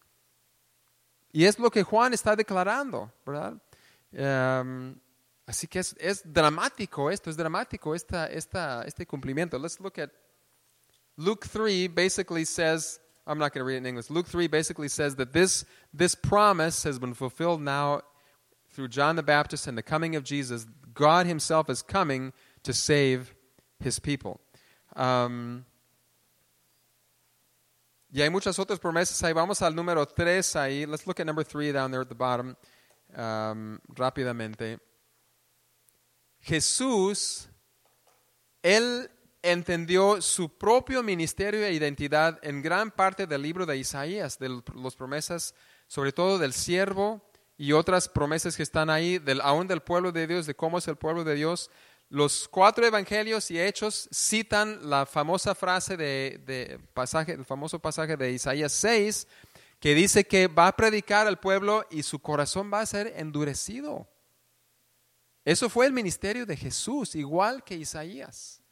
[1.33, 3.55] Y es lo que Juan está declarando, ¿verdad?
[4.11, 4.99] Em,
[5.47, 9.59] así que es, es, dramático esto, es dramático esta, esta, este cumplimiento.
[9.59, 10.11] Let's look at
[11.17, 14.11] Luke 3 basically says, I'm not going to read it in English.
[14.11, 15.65] Luke 3 basically says that this,
[15.95, 18.03] this promise has been fulfilled now
[18.77, 20.67] through John the Baptist and the coming of Jesus.
[20.93, 23.35] God himself is coming to save
[23.81, 24.39] his people.
[24.95, 25.65] Um,
[28.13, 29.33] y hay muchas otras promesas ahí.
[29.33, 30.87] Vamos al número 3 ahí.
[30.87, 32.55] Let's look at number 3 down there at the bottom
[33.17, 34.79] um, rápidamente.
[36.43, 37.49] Jesús,
[38.63, 39.11] él
[39.43, 44.97] entendió su propio ministerio e identidad en gran parte del libro de Isaías, de las
[44.97, 45.55] promesas,
[45.89, 47.26] sobre todo del siervo
[47.59, 50.89] y otras promesas que están ahí, del, aún del pueblo de Dios, de cómo es
[50.89, 51.71] el pueblo de Dios.
[52.09, 58.17] Los cuatro evangelios y hechos citan la famosa frase de, de pasaje, el famoso pasaje
[58.17, 59.27] de Isaías 6,
[59.81, 64.07] que dice que va a predicar al pueblo y su corazón va a ser endurecido.
[65.45, 68.63] Eso fue el ministerio de Jesús, igual que Isaías.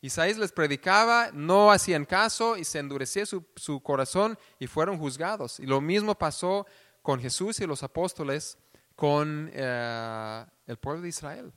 [0.00, 5.58] Isaías les predicaba, no hacían caso y se endurecía su, corazón y fueron juzgados.
[5.58, 6.66] Y lo mismo pasó
[7.08, 8.58] con Jesús y los apóstoles
[8.94, 11.54] con eh, el pueblo de Israel.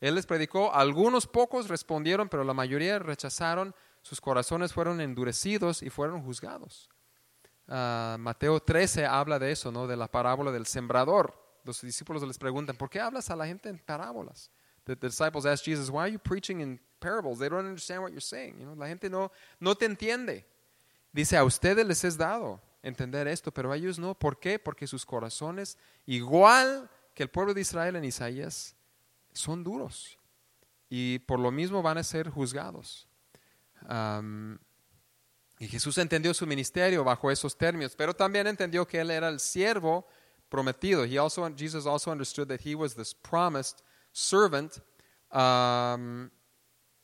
[0.00, 5.90] Él les predicó, algunos pocos respondieron, pero la mayoría rechazaron, sus corazones fueron endurecidos y
[5.90, 6.90] fueron juzgados.
[7.68, 9.86] Ah, Mateo 13 habla de eso, ¿no?
[9.86, 11.32] de la parábola del sembrador.
[11.62, 14.50] Los discípulos les preguntan, ¿por qué hablas a la gente en parábolas?
[14.82, 17.38] The, disciples ask Jesus, why are you preaching in parables?
[17.38, 18.58] They don't understand what you're saying.
[18.58, 19.30] You la gente no,
[19.60, 20.44] no te entiende.
[21.12, 24.14] Dice, a ustedes les es dado entender esto, pero ellos no.
[24.14, 24.58] ¿Por qué?
[24.58, 28.76] Porque sus corazones, igual que el pueblo de Israel en Isaías,
[29.32, 30.18] son duros.
[30.88, 33.06] Y por lo mismo van a ser juzgados.
[35.60, 39.40] Y Jesús entendió su ministerio bajo esos términos, pero también entendió que él era el
[39.40, 40.06] siervo
[40.48, 41.04] prometido.
[41.04, 44.80] He also, Jesus also understood that he was this promised servant.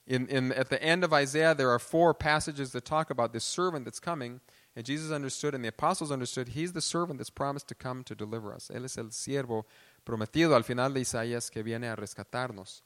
[0.07, 3.85] In, at the end of Isaiah, there are four passages that talk about this servant
[3.85, 4.41] that's coming.
[4.77, 8.15] And Jesus understood, and the apostles understood, he's the servant that's promised to come to
[8.15, 8.71] deliver us.
[8.71, 9.67] Él es el siervo
[10.05, 12.83] prometido al final de Isaías que viene a rescatarnos.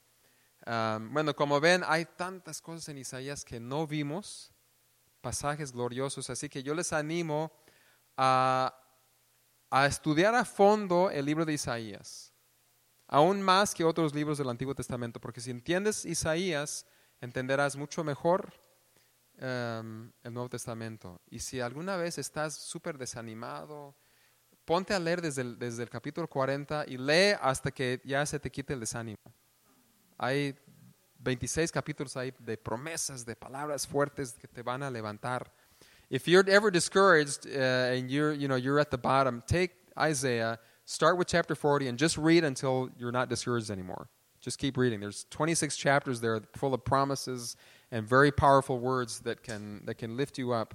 [0.66, 4.52] Um, bueno, como ven, hay tantas cosas en Isaías que no vimos
[5.22, 6.28] pasajes gloriosos.
[6.28, 7.52] Así que yo les animo
[8.18, 8.74] a,
[9.70, 12.34] a estudiar a fondo el libro de Isaías,
[13.06, 16.84] aún más que otros libros del Antiguo Testamento, porque si entiendes Isaías,
[17.22, 18.52] entenderás mucho mejor
[19.40, 21.20] um, el Nuevo Testamento.
[21.30, 23.94] Y si alguna vez estás súper desanimado,
[24.64, 28.38] ponte a leer desde el, desde el capítulo 40 y lee hasta que ya se
[28.38, 29.18] te quite el desánimo.
[30.18, 30.56] Hay
[31.18, 35.52] 26 capítulos ahí de promesas, de palabras fuertes que te van a levantar.
[36.10, 40.58] If you're ever discouraged uh, and you're, you know, you're at the bottom, take Isaiah,
[40.84, 44.08] start with chapter 40 and just read until you're not discouraged anymore.
[44.40, 45.00] Just keep reading.
[45.00, 47.56] There's 26 chapters there full of promises
[47.90, 50.74] and very powerful words that can, that can lift you up.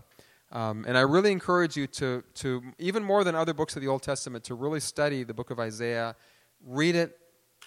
[0.52, 3.88] Um, and I really encourage you to, to, even more than other books of the
[3.88, 6.16] Old Testament, to really study the book of Isaiah.
[6.66, 7.18] Read it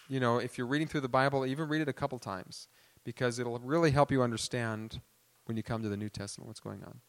[0.08, 2.68] you know, if you're reading through the Bible, even read it a couple times
[3.04, 5.00] because it'll really help you understand
[5.46, 7.00] when you come to the New Testament what's going on.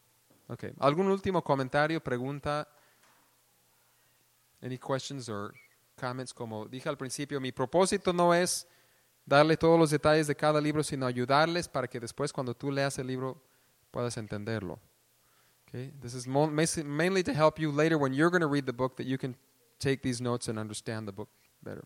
[0.50, 0.70] Okay.
[0.80, 2.66] ¿Algún último comentario, pregunta?
[4.62, 5.54] Any questions or
[5.96, 6.32] comments?
[6.32, 8.64] Como dije al principio, mi propósito no es
[9.28, 12.98] darle todos los detalles de cada libro, sino ayudarles para que después cuando tú leas
[12.98, 13.40] el libro
[13.90, 14.80] puedas entenderlo.
[15.68, 15.92] Okay?
[16.00, 19.06] This is mainly to help you later when you're going to read the book that
[19.06, 19.36] you can
[19.78, 21.28] take these notes and understand the book
[21.62, 21.84] better.